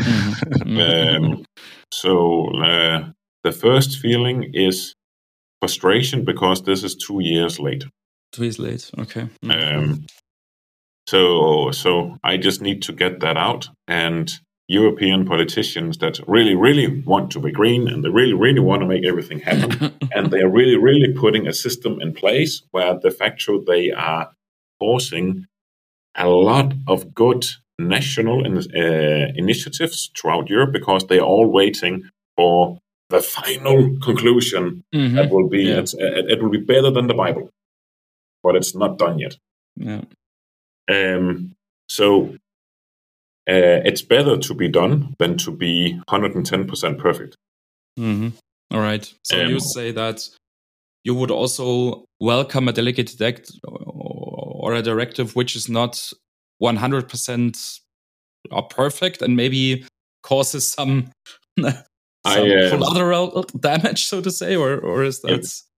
Mhm. 0.65 1.17
Um, 1.17 1.45
so 1.93 2.47
uh, 2.63 3.11
the 3.45 3.53
first 3.53 3.99
feeling 3.99 4.51
is 4.55 4.95
frustration 5.61 6.25
because 6.25 6.63
this 6.63 6.83
is 6.85 6.95
two 6.97 7.21
years 7.21 7.59
late. 7.59 7.85
Two 8.33 8.45
years 8.45 8.59
late. 8.59 8.91
Okay. 8.99 9.29
Um, 9.43 10.07
so 11.07 11.71
so 11.73 12.17
I 12.25 12.37
just 12.37 12.61
need 12.63 12.83
to 12.83 12.93
get 12.93 13.21
that 13.21 13.37
out 13.37 13.69
and. 13.89 14.31
European 14.73 15.27
politicians 15.27 15.99
that 15.99 16.21
really, 16.29 16.55
really 16.55 17.03
want 17.03 17.33
to 17.33 17.41
be 17.41 17.51
green 17.51 17.89
and 17.89 18.05
they 18.05 18.09
really, 18.09 18.35
really 18.35 18.61
want 18.61 18.81
to 18.83 18.87
make 18.87 19.05
everything 19.05 19.41
happen. 19.41 19.93
and 20.15 20.31
they 20.31 20.39
are 20.39 20.49
really, 20.49 20.77
really 20.77 21.13
putting 21.13 21.49
a 21.49 21.53
system 21.53 22.01
in 22.01 22.13
place 22.15 22.63
where 22.71 22.95
de 23.01 23.11
facto 23.11 23.61
they 23.67 23.91
are 23.91 24.31
forcing 24.79 25.45
a 26.15 26.29
lot 26.29 26.73
of 26.87 27.13
good 27.13 27.45
national 27.81 28.47
in, 28.47 28.59
uh, 28.59 29.33
initiatives 29.35 30.09
throughout 30.17 30.49
Europe 30.49 30.71
because 30.73 31.05
they 31.09 31.19
are 31.19 31.27
all 31.27 31.51
waiting 31.51 32.05
for 32.37 32.79
the 33.09 33.21
final 33.21 33.99
conclusion 34.01 34.85
Mhm. 34.95 35.15
that 35.17 35.31
will 35.33 35.49
be 35.49 35.65
Yeah. 35.65 35.79
it, 35.81 36.31
it 36.31 36.41
will 36.41 36.51
be 36.51 36.65
better 36.75 36.93
than 36.93 37.09
the 37.09 37.15
Bible, 37.15 37.51
but 38.45 38.55
it's 38.55 38.77
not 38.77 38.99
done 38.99 39.19
yet. 39.19 39.37
Yeah. 39.75 40.03
Um, 40.91 41.53
so 41.89 42.35
uh, 43.49 43.81
it's 43.85 44.03
better 44.03 44.37
to 44.37 44.55
be 44.55 44.69
done 44.69 45.15
than 45.19 45.37
to 45.39 45.51
be 45.51 46.01
110% 46.09 46.99
perfect. 46.99 47.37
hmm 47.97 48.29
All 48.71 48.81
right. 48.81 49.13
So 49.25 49.37
you 49.37 49.57
Um, 49.57 49.61
say 49.61 49.93
that 49.93 50.29
you 51.05 51.15
would 51.15 51.31
also 51.31 52.05
welcome 52.21 52.69
a 52.69 52.73
delegated 52.73 53.21
act 53.23 53.51
or 53.65 54.75
a 54.75 54.83
directive 54.83 55.35
which 55.35 55.57
is 55.57 55.69
not 55.69 56.13
100% 56.63 57.81
or 58.51 58.63
perfect 58.69 59.23
and 59.23 59.35
maybe 59.37 59.85
causes 60.23 60.67
some, 60.67 61.11
some 61.59 61.75
I, 62.25 62.41
uh, 62.41 62.71
collateral 62.71 63.43
damage, 63.59 64.07
so 64.07 64.21
to 64.21 64.31
say, 64.31 64.57
or 64.57 64.79
or 64.79 65.03
is 65.05 65.21
that? 65.23 65.31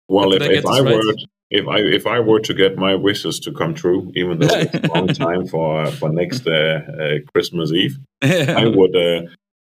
Well, 0.07 0.33
if, 0.33 0.41
I 0.41 0.45
if 0.45 0.63
get 0.63 0.65
I 0.65 0.79
right? 0.81 0.95
were 0.95 1.13
if 1.51 1.67
I 1.67 1.79
if 1.79 2.07
I 2.07 2.19
were 2.19 2.39
to 2.39 2.53
get 2.53 2.77
my 2.77 2.95
wishes 2.95 3.39
to 3.41 3.51
come 3.51 3.73
true, 3.73 4.11
even 4.15 4.39
though 4.39 4.47
it's 4.49 4.73
a 4.73 4.87
long 4.93 5.07
time 5.25 5.45
for 5.45 5.85
for 5.87 6.09
next 6.09 6.47
uh, 6.47 6.51
uh, 6.51 7.31
Christmas 7.31 7.71
Eve, 7.71 7.97
I 8.21 8.67
would 8.67 8.95
uh, 8.95 9.21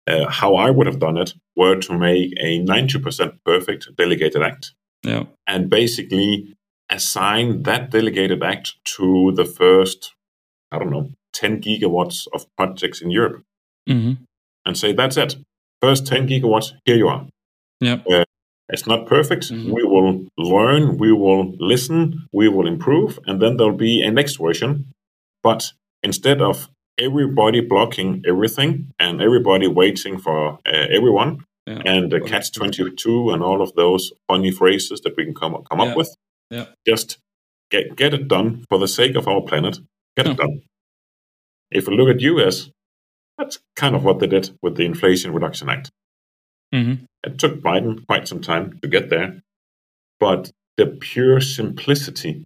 uh, 0.07 0.31
how 0.31 0.55
I 0.55 0.71
would 0.71 0.87
have 0.87 1.01
done 1.01 1.19
it 1.19 1.35
were 1.57 1.77
to 1.77 1.99
make 1.99 2.33
a 2.39 2.61
ninety 2.61 2.99
percent 3.01 3.35
perfect 3.45 3.89
delegated 3.97 4.43
act 4.43 4.75
yeah. 5.03 5.25
and 5.47 5.69
basically 5.69 6.55
assign 6.89 7.65
that 7.65 7.91
delegated 7.91 8.43
act 8.43 8.75
to 8.85 9.33
the 9.35 9.45
first 9.45 10.15
I 10.71 10.79
don't 10.79 10.91
know 10.91 11.11
ten 11.33 11.61
gigawatts 11.61 12.29
of 12.33 12.47
projects 12.57 13.03
in 13.03 13.11
Europe 13.11 13.43
hmm 13.89 14.13
and 14.65 14.79
say 14.79 14.93
that's 14.93 15.17
it. 15.17 15.37
First 15.81 16.07
ten 16.07 16.29
gigawatts, 16.29 16.73
here 16.85 16.97
you 16.97 17.09
are. 17.09 17.27
Yeah. 17.81 17.99
It's 18.69 18.87
not 18.87 19.07
perfect. 19.07 19.51
Mhm. 19.51 19.73
We 19.75 19.83
will 19.85 20.27
learn, 20.39 20.97
we 20.99 21.13
will 21.13 21.55
listen, 21.59 22.27
we 22.33 22.49
will 22.49 22.67
improve, 22.67 23.19
and 23.27 23.41
then 23.43 23.57
there'll 23.57 23.77
be 23.77 24.03
a 24.03 24.11
next 24.11 24.37
version. 24.37 24.87
But 25.43 25.73
instead 26.03 26.41
of 26.41 26.69
everybody 26.99 27.61
blocking 27.61 28.23
everything 28.27 28.93
and 28.99 29.21
everybody 29.21 29.67
waiting 29.67 30.19
for 30.19 30.59
uh, 30.67 30.87
everyone 30.91 31.45
Yeah. 31.67 31.83
and 31.85 32.11
the 32.13 32.21
catch 32.21 32.53
22 32.53 33.31
and 33.31 33.43
all 33.43 33.63
of 33.63 33.73
those 33.75 34.13
funny 34.29 34.51
phrases 34.51 35.01
that 35.03 35.17
we 35.17 35.25
can 35.25 35.35
come, 35.35 35.55
come 35.71 35.81
Yeah. 35.81 35.87
up 35.91 35.97
with, 35.97 36.15
Yeah. 36.51 36.67
just 36.87 37.19
get, 37.71 37.97
get 37.97 38.15
it 38.15 38.29
done 38.29 38.65
for 38.69 38.79
the 38.79 38.89
sake 38.89 39.15
of 39.17 39.27
our 39.29 39.41
planet. 39.43 39.79
Get 40.17 40.27
it 40.27 40.37
done. 40.37 40.63
If 41.71 41.89
we 41.89 41.97
look 41.97 42.09
at 42.15 42.21
US, 42.21 42.71
that's 43.39 43.59
kind 43.77 43.95
of 43.97 44.05
what 44.05 44.19
they 44.19 44.27
did 44.27 44.51
with 44.63 44.77
the 44.77 44.85
Inflation 44.85 45.33
Reduction 45.33 45.69
Act. 45.71 45.91
Hmm 46.73 46.95
It 47.25 47.39
took 47.39 47.61
Biden 47.61 48.07
quite 48.07 48.27
some 48.29 48.41
time 48.41 48.79
to 48.83 48.89
get 48.89 49.11
there, 49.11 49.43
but 50.19 50.51
the 50.77 50.87
pure 50.87 51.41
simplicity 51.41 52.45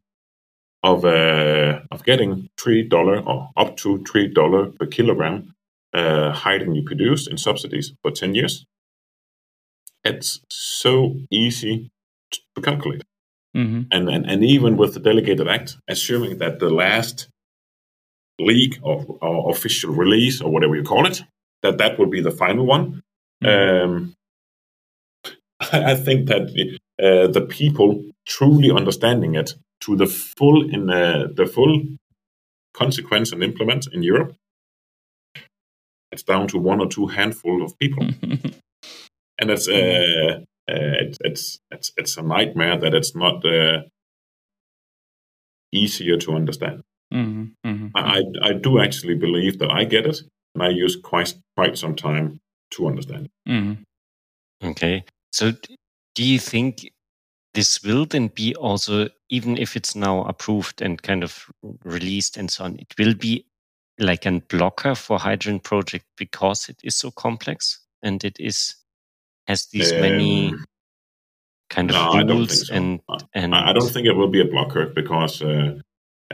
of 0.82 1.04
uh, 1.04 1.80
of 1.90 2.04
getting 2.04 2.48
three 2.58 2.82
dollar 2.82 3.20
or 3.20 3.50
up 3.56 3.76
to 3.78 4.04
three 4.04 4.28
dollar 4.28 4.66
per 4.66 4.86
kilogram 4.86 5.54
uh, 5.94 6.32
hydrogen 6.32 6.74
you 6.74 6.84
produce 6.84 7.26
in 7.26 7.38
subsidies 7.38 7.92
for 8.02 8.10
ten 8.10 8.34
years, 8.34 8.64
it's 10.04 10.40
so 10.50 11.16
easy 11.30 11.90
to 12.54 12.62
calculate. 12.62 13.02
hmm 13.54 13.82
And, 13.90 14.08
and 14.08 14.26
and 14.30 14.44
even 14.44 14.76
with 14.76 14.94
the 14.94 15.00
delegated 15.00 15.48
act, 15.48 15.76
assuming 15.88 16.38
that 16.38 16.58
the 16.58 16.70
last 16.70 17.28
leak 18.38 18.78
or, 18.82 19.04
or 19.20 19.50
official 19.50 19.92
release 19.92 20.40
or 20.42 20.50
whatever 20.52 20.76
you 20.76 20.82
call 20.82 21.06
it, 21.06 21.22
that 21.62 21.78
that 21.78 21.98
will 21.98 22.10
be 22.10 22.20
the 22.22 22.30
final 22.30 22.66
one. 22.66 23.02
Um, 23.44 24.14
I 25.60 25.94
think 25.94 26.28
that 26.28 26.42
uh, 27.02 27.26
the 27.28 27.46
people 27.48 28.04
truly 28.26 28.70
understanding 28.70 29.34
it 29.34 29.54
to 29.80 29.96
the 29.96 30.06
full 30.06 30.68
in 30.68 30.90
uh, 30.90 31.28
the 31.34 31.46
full 31.46 31.82
consequence 32.74 33.32
and 33.32 33.42
implement 33.42 33.86
in 33.92 34.02
Europe, 34.02 34.34
it's 36.12 36.22
down 36.22 36.46
to 36.48 36.58
one 36.58 36.80
or 36.80 36.88
two 36.88 37.06
handful 37.06 37.62
of 37.62 37.78
people, 37.78 38.04
and 39.38 39.50
it's 39.50 39.68
uh, 39.68 40.40
uh, 40.68 40.94
it's, 41.00 41.18
it's 41.20 41.58
it's 41.70 41.92
it's 41.96 42.16
a 42.16 42.22
nightmare 42.22 42.78
that 42.78 42.94
it's 42.94 43.14
not 43.14 43.44
uh, 43.44 43.82
easier 45.72 46.16
to 46.18 46.32
understand. 46.32 46.82
hmm 47.12 47.44
hmm 47.64 47.86
I, 47.94 48.18
I 48.18 48.48
I 48.48 48.52
do 48.52 48.78
actually 48.78 49.14
believe 49.14 49.58
that 49.58 49.70
I 49.70 49.84
get 49.84 50.06
it, 50.06 50.20
and 50.54 50.62
I 50.62 50.68
use 50.68 50.96
quite 50.96 51.34
quite 51.56 51.78
some 51.78 51.94
time 51.94 52.40
to 52.72 52.86
understand. 52.86 53.26
it. 53.26 53.50
hmm 53.50 53.72
Okay. 54.64 55.04
So 55.32 55.52
do 56.14 56.24
you 56.24 56.38
think 56.38 56.90
this 57.54 57.82
will 57.82 58.06
then 58.06 58.28
be 58.28 58.54
also, 58.54 59.08
even 59.28 59.58
if 59.58 59.76
it's 59.76 59.94
now 59.94 60.24
approved 60.24 60.82
and 60.82 61.02
kind 61.02 61.22
of 61.22 61.46
released 61.84 62.36
and 62.36 62.50
so 62.50 62.64
on, 62.64 62.78
it 62.78 62.94
will 62.98 63.14
be 63.14 63.46
like 63.98 64.26
a 64.26 64.40
blocker 64.48 64.94
for 64.94 65.18
hydrogen 65.18 65.60
project 65.60 66.04
because 66.16 66.68
it 66.68 66.78
is 66.82 66.96
so 66.96 67.10
complex 67.10 67.80
and 68.02 68.24
it 68.24 68.36
is 68.38 68.76
has 69.46 69.66
these 69.66 69.92
many 69.94 70.48
Um, 70.48 70.64
kind 71.70 71.90
of 71.90 71.96
no, 71.96 72.10
I 72.10 72.22
don't 72.24 72.26
think 72.26 72.38
rules 72.38 72.66
so. 72.66 72.74
and 72.74 73.00
and 73.34 73.54
I 73.54 73.70
I 73.70 73.72
don't 73.72 73.90
think 73.90 74.06
it 74.06 74.16
will 74.16 74.28
be 74.28 74.40
a 74.40 74.44
blocker 74.44 74.86
because 74.86 75.42
uh, 75.42 75.78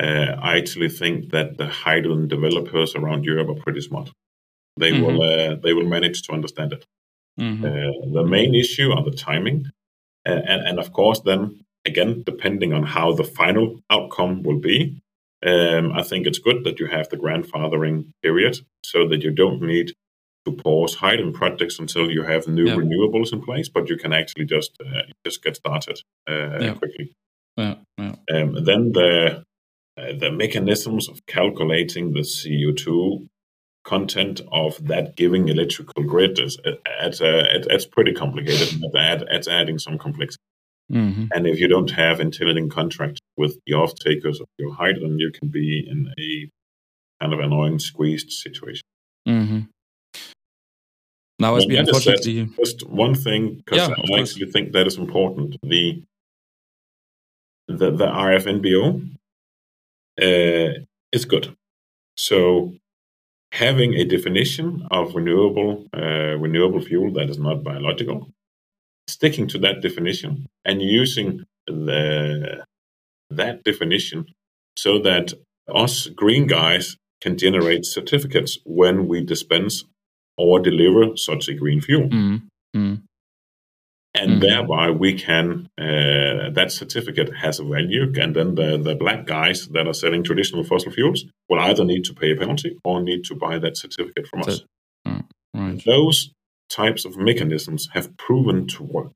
uh, 0.01 0.37
I 0.40 0.59
actually 0.59 0.88
think 0.88 1.31
that 1.31 1.57
the 1.59 1.66
hydrogen 1.66 2.29
developers 2.29 2.95
around 2.95 3.25
Europe 3.25 3.49
are 3.51 3.62
pretty 3.62 3.81
smart. 3.81 4.11
They 4.79 4.93
will 4.93 5.21
uh, 5.23 5.57
they 5.63 5.73
will 5.75 5.89
manage 5.89 6.23
to 6.23 6.33
understand 6.33 6.73
it. 6.73 6.87
hmm 7.39 7.65
Uh, 7.65 7.93
the 8.13 8.25
main 8.25 8.55
issue 8.55 8.91
are 8.93 9.05
the 9.05 9.17
timing, 9.17 9.67
uh, 10.29 10.43
and 10.53 10.61
and 10.69 10.79
of 10.79 10.93
course 10.93 11.21
then 11.25 11.65
again 11.85 12.23
depending 12.27 12.73
on 12.73 12.83
how 12.85 13.13
the 13.17 13.25
final 13.25 13.81
outcome 13.91 14.43
will 14.43 14.61
be. 14.61 15.03
Um, 15.45 15.93
I 16.01 16.03
think 16.03 16.27
it's 16.27 16.39
good 16.39 16.63
that 16.65 16.79
you 16.81 16.87
have 16.87 17.09
the 17.09 17.17
grandfathering 17.17 18.05
period 18.23 18.55
so 18.85 19.09
that 19.09 19.23
you 19.25 19.33
don't 19.33 19.61
need 19.61 19.93
to 20.47 20.53
pause 20.53 20.95
hydrogen 20.97 21.33
projects 21.33 21.79
until 21.81 22.11
you 22.11 22.23
have 22.25 22.47
new 22.49 22.67
Yeah. 22.69 22.77
renewables 22.77 23.33
in 23.33 23.41
place, 23.43 23.69
but 23.75 23.89
you 23.91 23.97
can 23.97 24.13
actually 24.13 24.47
just 24.47 24.71
uh, 24.81 25.03
just 25.27 25.43
get 25.45 25.57
started 25.57 25.99
uh, 26.31 26.59
Yeah. 26.65 26.75
quickly. 26.75 27.07
Yeah. 27.59 27.77
Um, 28.35 28.65
then 28.65 28.93
the 28.93 29.45
uh, 30.01 30.13
the 30.19 30.31
mechanisms 30.31 31.09
of 31.09 31.17
calculating 31.27 32.13
the 32.13 32.25
CO2 32.25 33.29
content 33.85 34.40
of 34.53 34.87
that 34.87 35.16
giving 35.16 35.49
electrical 35.49 36.03
grid 36.05 36.38
is 36.38 36.59
uh, 36.64 36.73
it's, 37.01 37.21
uh, 37.21 37.45
it, 37.51 37.66
it's 37.71 37.87
pretty 37.87 38.12
complicated. 38.12 38.68
It's, 38.83 38.95
add, 38.95 39.25
it's 39.31 39.49
adding 39.49 39.79
some 39.79 39.99
complexity. 39.99 40.42
hmm 40.90 41.25
And 41.35 41.47
if 41.47 41.59
you 41.59 41.68
don't 41.68 41.90
have 41.90 42.21
intelligent 42.21 42.71
contract 42.71 43.21
with 43.37 43.59
the 43.66 43.75
off 43.75 43.95
takers 43.95 44.40
of 44.40 44.47
your 44.59 44.73
hydrogen, 44.75 45.18
you 45.18 45.33
can 45.33 45.49
be 45.49 45.87
in 45.88 46.12
a 46.18 46.51
kind 47.21 47.33
of 47.33 47.40
annoying 47.40 47.79
squeezed 47.79 48.31
situation. 48.31 48.85
hmm 49.27 49.61
Now, 51.38 51.57
as 51.57 51.66
we 51.66 51.77
that 51.77 51.88
is 51.88 52.05
that. 52.05 52.07
unfortunately, 52.07 52.55
Just 52.59 52.88
one 52.88 53.14
thing, 53.14 53.57
because 53.57 53.88
Yeah, 53.88 53.95
I 54.14 54.21
actually 54.21 54.51
think 54.53 54.73
that 54.73 54.87
is 54.87 54.97
important. 54.97 55.57
The 55.62 56.03
the, 57.68 57.90
the 57.90 58.07
RFNBO 58.07 58.85
uh, 60.21 60.85
is 61.12 61.25
good. 61.25 61.57
So 62.16 62.75
having 63.53 63.95
a 63.95 64.05
definition 64.05 64.87
of 64.91 65.15
renewable 65.15 65.87
uh, 65.95 66.35
renewable 66.38 66.81
fuel 66.81 67.12
that 67.12 67.29
is 67.29 67.38
not 67.38 67.62
biological, 67.62 68.29
sticking 69.09 69.47
to 69.47 69.59
that 69.59 69.83
definition 69.83 70.47
and 70.65 70.81
using 70.81 71.45
the 71.67 72.65
that 73.31 73.62
definition 73.62 74.27
so 74.77 74.99
that 74.99 75.33
us 75.73 76.07
green 76.09 76.47
guys 76.47 76.97
can 77.21 77.37
generate 77.38 77.85
certificates 77.85 78.59
when 78.65 79.07
we 79.07 79.23
dispense 79.23 79.85
or 80.37 80.59
deliver 80.59 81.17
such 81.17 81.49
a 81.49 81.55
green 81.55 81.81
fuel. 81.81 82.09
Mm 82.09 82.43
mm 82.75 83.03
and 84.14 84.31
Mhm. 84.33 84.40
thereby 84.40 84.90
we 84.90 85.14
can 85.14 85.68
uh, 85.79 86.51
that 86.59 86.70
certificate 86.70 87.31
has 87.35 87.59
a 87.61 87.64
value. 87.64 88.12
And 88.20 88.35
then 88.37 88.55
the, 88.55 88.77
the 88.79 88.94
black 88.94 89.27
guys 89.27 89.68
that 89.68 89.87
are 89.87 89.94
selling 89.94 90.22
traditional 90.22 90.64
fossil 90.64 90.92
fuels 90.92 91.25
will 91.48 91.61
either 91.61 91.85
need 91.85 92.05
to 92.05 92.14
pay 92.14 92.33
a 92.33 92.37
penalty 92.37 92.77
or 92.85 93.03
need 93.03 93.25
to 93.25 93.35
buy 93.35 93.59
that 93.59 93.77
certificate 93.77 94.27
from 94.27 94.40
us. 94.40 94.57
So- 95.07 95.22
right. 95.55 95.83
those 95.85 96.31
types 96.70 97.05
of 97.05 97.16
mechanisms 97.16 97.88
have 97.92 98.16
proven 98.16 98.66
to 98.68 98.83
work. 98.83 99.12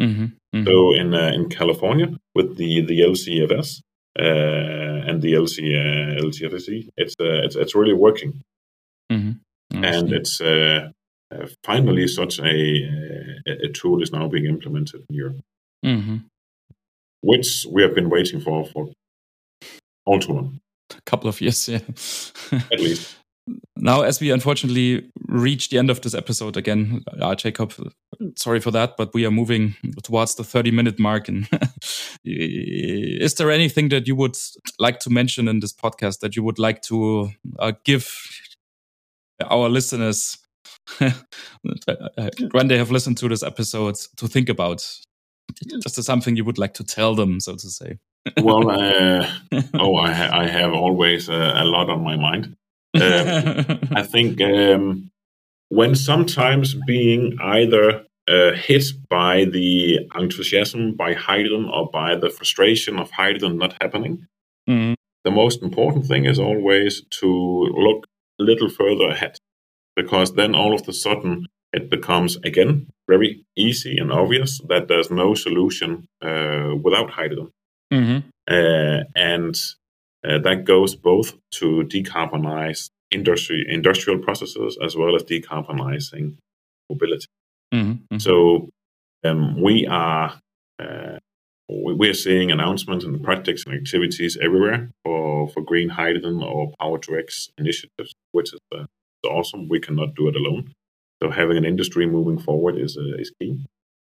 Hmm 0.00 0.12
hmm 0.54 0.64
so 0.66 0.92
in 0.94 1.14
uh, 1.14 1.30
in 1.34 1.48
california 1.48 2.08
with 2.34 2.56
the 2.56 2.80
the 2.82 3.00
lcfs 3.00 3.80
uh, 4.18 5.08
and 5.08 5.22
the 5.22 5.32
LC, 5.32 5.56
uh, 5.74 6.20
LCFSE, 6.26 6.88
it's, 6.98 7.14
uh, 7.18 7.40
it's 7.44 7.56
it's 7.56 7.74
really 7.74 7.94
working, 7.94 8.42
hmm 9.10 9.32
and 9.70 10.12
it's 10.12 10.38
uh, 11.32 11.42
uh, 11.42 11.48
finally 11.64 12.08
such 12.08 12.38
a, 12.38 12.44
a 13.46 13.52
a 13.64 13.68
tool 13.68 14.02
is 14.02 14.12
now 14.12 14.28
being 14.28 14.46
implemented 14.46 15.04
in 15.08 15.16
Europe. 15.16 15.40
hmm 15.84 16.18
which 17.22 17.66
we 17.70 17.82
have 17.82 17.94
been 17.94 18.10
waiting 18.10 18.40
for 18.40 18.66
for 18.66 18.88
all 20.04 20.18
too 20.18 20.32
long, 20.32 20.60
a 20.90 21.00
couple 21.02 21.28
of 21.28 21.40
years, 21.40 21.68
yeah. 21.68 21.80
at 22.72 22.80
least. 22.80 23.16
now, 23.76 24.02
as 24.02 24.20
we 24.20 24.30
unfortunately 24.30 25.10
reach 25.28 25.68
the 25.68 25.78
end 25.78 25.90
of 25.90 26.00
this 26.00 26.14
episode 26.14 26.56
again, 26.56 27.02
uh, 27.20 27.34
Jacob, 27.34 27.72
sorry 28.36 28.60
for 28.60 28.70
that, 28.70 28.96
but 28.96 29.14
we 29.14 29.24
are 29.24 29.30
moving 29.30 29.74
towards 30.02 30.34
the 30.34 30.44
30 30.44 30.70
minute 30.70 30.98
mark. 30.98 31.28
And 31.28 31.48
is 32.24 33.34
there 33.34 33.50
anything 33.50 33.88
that 33.90 34.06
you 34.06 34.16
would 34.16 34.36
like 34.78 34.98
to 35.00 35.10
mention 35.10 35.48
in 35.48 35.60
this 35.60 35.72
podcast 35.72 36.20
that 36.20 36.36
you 36.36 36.42
would 36.42 36.58
like 36.58 36.82
to 36.82 37.30
uh, 37.58 37.72
give 37.84 38.08
our 39.50 39.68
listeners 39.68 40.38
when 42.52 42.68
they 42.68 42.78
have 42.78 42.90
listened 42.90 43.18
to 43.18 43.28
this 43.28 43.42
episode 43.42 43.96
to 44.16 44.28
think 44.28 44.48
about? 44.48 44.86
Just 45.82 46.02
something 46.02 46.36
you 46.36 46.44
would 46.44 46.58
like 46.58 46.74
to 46.74 46.84
tell 46.84 47.14
them, 47.14 47.40
so 47.40 47.54
to 47.54 47.68
say. 47.68 47.98
well, 48.40 48.70
uh, 48.70 49.28
oh, 49.74 49.96
I, 49.96 50.12
ha 50.12 50.30
I, 50.32 50.46
have 50.46 50.72
always 50.72 51.28
uh, 51.28 51.54
a 51.56 51.64
lot 51.64 51.90
on 51.90 52.02
my 52.02 52.16
mind. 52.16 52.56
Uh, 52.94 53.76
I 53.92 54.02
think 54.14 54.40
um, 54.40 55.10
when 55.68 55.94
sometimes 55.94 56.74
being 56.86 57.36
either 57.42 58.04
uh, 58.28 58.52
hit 58.52 58.84
by 59.08 59.44
the 59.44 60.08
enthusiasm 60.14 60.94
by 60.94 61.12
hydrogen 61.14 61.68
or 61.68 61.90
by 61.90 62.14
the 62.14 62.30
frustration 62.30 62.98
of 62.98 63.10
hydrogen 63.10 63.58
not 63.58 63.74
happening, 63.80 64.26
mm-hmm. 64.68 64.94
the 65.24 65.30
most 65.30 65.62
important 65.62 66.06
thing 66.06 66.24
is 66.24 66.38
always 66.38 67.02
to 67.10 67.26
look 67.26 68.06
a 68.40 68.44
little 68.44 68.70
further 68.70 69.08
ahead 69.08 69.36
because 69.96 70.34
then 70.34 70.54
all 70.54 70.74
of 70.74 70.88
a 70.88 70.92
sudden 70.92 71.46
it 71.72 71.90
becomes 71.90 72.36
again 72.44 72.88
very 73.08 73.44
easy 73.56 73.96
and 73.98 74.12
obvious 74.12 74.60
that 74.68 74.88
there's 74.88 75.10
no 75.10 75.34
solution 75.34 76.06
uh, 76.22 76.74
without 76.82 77.10
hydrogen. 77.10 77.50
Mm-hmm. 77.92 78.28
Uh, 78.50 79.04
and 79.14 79.54
uh, 80.26 80.38
that 80.38 80.64
goes 80.64 80.94
both 80.94 81.34
to 81.52 81.82
decarbonize 81.84 82.90
industry 83.10 83.64
industrial 83.68 84.18
processes 84.18 84.78
as 84.82 84.96
well 84.96 85.14
as 85.14 85.22
decarbonizing 85.22 86.36
mobility. 86.88 87.26
Mm-hmm. 87.72 87.90
Mm-hmm. 87.90 88.18
So 88.18 88.68
um, 89.24 89.60
we 89.60 89.86
are 89.86 90.40
uh, 90.78 91.18
we 91.68 92.08
are 92.08 92.14
seeing 92.14 92.50
announcements 92.50 93.04
and 93.04 93.22
projects 93.22 93.64
and 93.66 93.74
activities 93.74 94.36
everywhere 94.42 94.90
for, 95.04 95.48
for 95.48 95.62
green 95.62 95.88
hydrogen 95.88 96.42
or 96.42 96.72
power 96.78 96.98
to 96.98 97.18
X 97.18 97.48
initiatives, 97.56 98.14
which 98.32 98.52
is 98.52 98.60
uh, 98.74 98.84
awesome. 99.28 99.68
We 99.68 99.80
cannot 99.80 100.14
do 100.14 100.28
it 100.28 100.36
alone. 100.36 100.72
So 101.22 101.30
having 101.30 101.56
an 101.56 101.64
industry 101.64 102.06
moving 102.06 102.38
forward 102.38 102.76
is 102.78 102.96
uh, 102.96 103.16
is 103.18 103.32
key. 103.40 103.64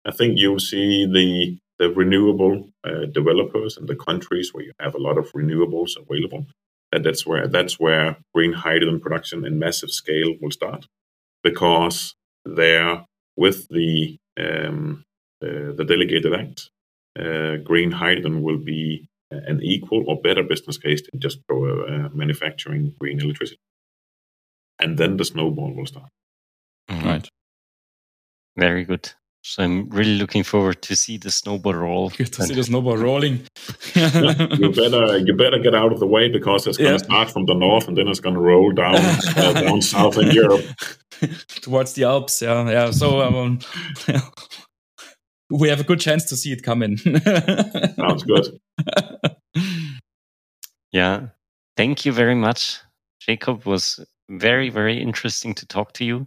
I 0.05 0.11
think 0.11 0.39
you'll 0.39 0.59
see 0.59 1.07
the 1.07 1.59
the 1.79 1.91
renewable 1.91 2.71
uh, 2.85 3.07
developers 3.07 3.77
in 3.77 3.87
the 3.87 3.97
countries 3.97 4.53
where 4.53 4.65
you 4.65 4.73
have 4.79 4.95
a 4.95 5.03
lot 5.03 5.19
of 5.19 5.33
renewables 5.33 5.97
available. 5.97 6.47
And 6.93 7.05
that's 7.05 7.27
where 7.27 7.49
that's 7.49 7.81
where 7.81 8.19
green 8.35 8.53
hydrogen 8.53 9.01
production 9.01 9.47
in 9.47 9.59
massive 9.59 9.91
scale 9.91 10.35
will 10.41 10.51
start, 10.51 10.87
because 11.43 12.15
there 12.45 13.05
with 13.37 13.67
the 13.69 14.19
um, 14.39 15.05
uh, 15.43 15.73
the 15.73 15.85
delegated 15.85 16.35
act, 16.35 16.71
uh, 17.19 17.57
green 17.65 17.91
hydrogen 17.91 18.43
will 18.43 18.59
be 18.59 19.09
an 19.31 19.61
equal 19.63 20.05
or 20.07 20.21
better 20.21 20.43
business 20.43 20.77
case 20.77 21.03
than 21.11 21.19
just 21.19 21.39
uh, 21.51 22.11
manufacturing 22.13 22.95
green 23.01 23.19
electricity. 23.21 23.59
And 24.83 24.99
then 24.99 25.17
the 25.17 25.25
snowball 25.25 25.73
will 25.75 25.87
start. 25.87 26.11
Mm-hmm. 26.91 27.09
Right. 27.09 27.29
Very 28.57 28.85
good. 28.85 29.13
So 29.45 29.65
I'm 29.65 29.89
really 29.89 30.19
looking 30.19 30.45
forward 30.45 30.83
to 30.83 30.95
see 30.95 31.17
the 31.19 31.31
snowball 31.31 31.75
roll. 31.75 32.11
Good 32.11 32.33
to 32.35 32.45
see 32.45 32.55
the 32.55 32.63
snowball 32.63 32.97
rolling. 32.97 33.43
you 33.95 34.71
better 34.73 35.19
you 35.19 35.35
better 35.35 35.59
get 35.59 35.75
out 35.75 35.93
of 35.93 35.99
the 35.99 36.07
way 36.07 36.29
because 36.29 36.67
it's 36.69 36.79
going 36.79 36.99
to 36.99 37.05
yeah. 37.05 37.11
start 37.11 37.31
from 37.31 37.47
the 37.47 37.55
north 37.55 37.89
and 37.89 37.97
then 37.97 38.07
it's 38.07 38.21
going 38.21 38.37
to 38.37 38.41
roll 38.41 38.71
down 38.71 38.95
uh, 38.95 39.53
down 39.61 39.83
south 39.83 40.17
in 40.17 40.31
Europe 40.31 40.65
towards 41.61 41.95
the 41.95 42.05
Alps. 42.05 42.41
Yeah, 42.41 42.71
yeah. 42.71 42.91
So 42.93 43.21
um, 43.21 43.59
we 45.51 45.69
have 45.69 45.81
a 45.81 45.85
good 45.85 45.99
chance 45.99 46.25
to 46.27 46.37
see 46.37 46.53
it 46.53 46.63
coming. 46.63 46.97
Sounds 46.99 48.23
good. 48.23 48.47
yeah, 50.93 51.27
thank 51.77 52.07
you 52.07 52.13
very 52.13 52.37
much, 52.37 52.79
Jacob. 53.19 53.65
Was 53.67 53.99
very 54.33 54.71
very 54.71 55.01
interesting 55.01 55.55
to 55.55 55.67
talk 55.67 55.93
to 55.95 56.05
you. 56.05 56.27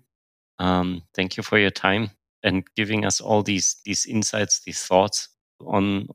Um, 0.60 1.02
thank 1.14 1.38
you 1.38 1.44
for 1.44 1.58
your 1.60 1.72
time 1.72 2.12
and 2.44 2.64
giving 2.76 3.06
us 3.06 3.20
all 3.20 3.44
these 3.44 3.78
these 3.86 4.06
insights, 4.06 4.62
these 4.62 4.82
thoughts 4.84 5.30
on 5.66 6.08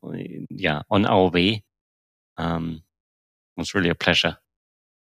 yeah 0.49 0.81
on 0.89 1.05
our 1.05 1.29
way. 1.29 1.63
Um, 2.37 2.81
it 3.57 3.61
was 3.61 3.75
really 3.75 3.89
a 3.89 3.95
pleasure. 3.95 4.37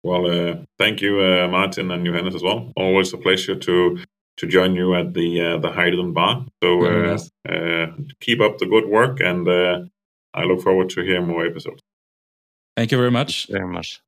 Well, 0.04 0.26
uh, 0.26 0.56
thank 0.80 1.00
you, 1.02 1.22
uh, 1.22 1.48
Martin 1.48 1.92
and 1.92 2.06
Johannes 2.06 2.34
as 2.34 2.42
well. 2.42 2.74
Always 2.76 3.14
a 3.14 3.18
pleasure 3.18 3.56
to 3.56 4.00
to 4.38 4.48
join 4.48 4.76
you 4.76 4.96
at 4.96 5.14
the 5.14 5.42
uh, 5.42 5.58
the 5.60 5.72
Hydrogen 5.72 6.14
Bar. 6.14 6.46
So 6.64 6.86
uh, 6.86 7.18
uh, 7.48 7.88
keep 8.20 8.42
up 8.42 8.58
the 8.58 8.66
good 8.66 8.88
work, 8.88 9.20
and 9.20 9.48
uh, 9.48 9.82
I 10.34 10.44
look 10.44 10.62
forward 10.62 10.90
to 10.92 11.02
hear 11.02 11.22
more 11.22 11.46
episodes. 11.46 11.82
Thank 12.76 12.92
you 12.92 12.98
very 12.98 13.12
much. 13.12 13.48
very 13.48 13.68
much. 13.68 14.02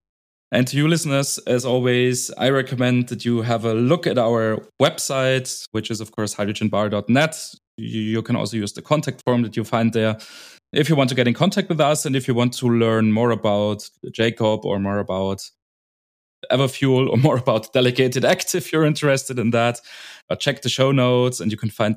And 0.53 0.67
to 0.67 0.77
you 0.77 0.87
listeners, 0.87 1.39
as 1.47 1.65
always, 1.65 2.29
I 2.37 2.51
recommend 2.51 3.07
that 3.07 3.25
you 3.25 3.41
have 3.41 3.65
a 3.65 3.73
look 3.73 4.05
at 4.05 4.19
our 4.19 4.63
website, 4.79 5.65
which 5.71 5.89
is, 5.89 5.99
of 5.99 6.11
course, 6.11 6.35
hydrogenbar.net. 6.35 7.55
You 7.77 8.21
can 8.21 8.35
also 8.35 8.57
use 8.57 8.71
the 8.73 8.83
contact 8.83 9.23
form 9.25 9.41
that 9.41 9.57
you 9.57 9.63
find 9.63 9.91
there. 9.93 10.15
If 10.71 10.89
you 10.89 10.95
want 10.95 11.09
to 11.09 11.15
get 11.15 11.27
in 11.27 11.33
contact 11.33 11.69
with 11.69 11.81
us 11.81 12.05
and 12.05 12.15
if 12.15 12.27
you 12.27 12.35
want 12.35 12.53
to 12.53 12.67
learn 12.67 13.11
more 13.11 13.31
about 13.31 13.89
Jacob 14.11 14.63
or 14.63 14.77
more 14.77 14.99
about 14.99 15.41
Everfuel 16.51 17.09
or 17.09 17.17
more 17.27 17.37
about 17.37 17.73
Delegated 17.73 18.23
Act 18.23 18.53
if 18.53 18.71
you're 18.71 18.85
interested 18.85 19.39
in 19.39 19.49
that, 19.51 19.79
uh, 20.29 20.35
check 20.35 20.61
the 20.61 20.69
show 20.69 20.91
notes 20.91 21.39
and 21.39 21.51
you 21.51 21.57
can 21.57 21.71
find 21.71 21.95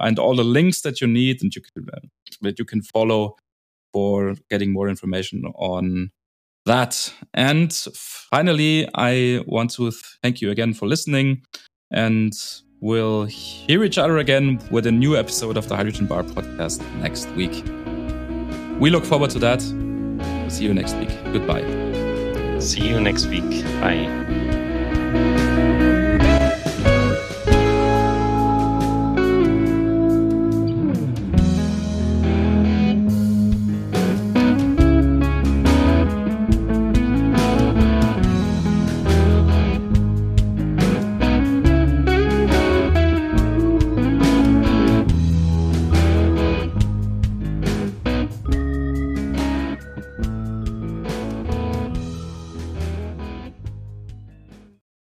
find 0.00 0.18
all 0.18 0.34
the 0.34 0.44
links 0.44 0.80
that 0.80 1.02
you 1.02 1.06
need 1.06 1.42
and 1.42 1.54
you 1.54 1.60
can, 1.60 1.86
that 2.40 2.58
you 2.58 2.64
can 2.64 2.80
follow 2.80 3.36
for 3.92 4.34
getting 4.48 4.72
more 4.72 4.88
information 4.88 5.44
on 5.56 6.10
that. 6.66 7.12
And 7.34 7.72
finally, 7.72 8.88
I 8.94 9.42
want 9.46 9.70
to 9.72 9.92
thank 10.22 10.40
you 10.40 10.50
again 10.50 10.74
for 10.74 10.86
listening. 10.86 11.42
And 11.90 12.32
we'll 12.80 13.24
hear 13.24 13.84
each 13.84 13.98
other 13.98 14.18
again 14.18 14.60
with 14.70 14.86
a 14.86 14.92
new 14.92 15.16
episode 15.16 15.56
of 15.56 15.68
the 15.68 15.76
Hydrogen 15.76 16.06
Bar 16.06 16.22
podcast 16.22 16.82
next 17.00 17.28
week. 17.30 17.64
We 18.80 18.90
look 18.90 19.04
forward 19.04 19.30
to 19.30 19.38
that. 19.40 19.60
see 20.50 20.64
you 20.64 20.74
next 20.74 20.94
week. 20.96 21.10
Goodbye. 21.32 21.64
See 22.60 22.88
you 22.88 23.00
next 23.00 23.26
week. 23.26 23.64
Bye. 23.80 24.37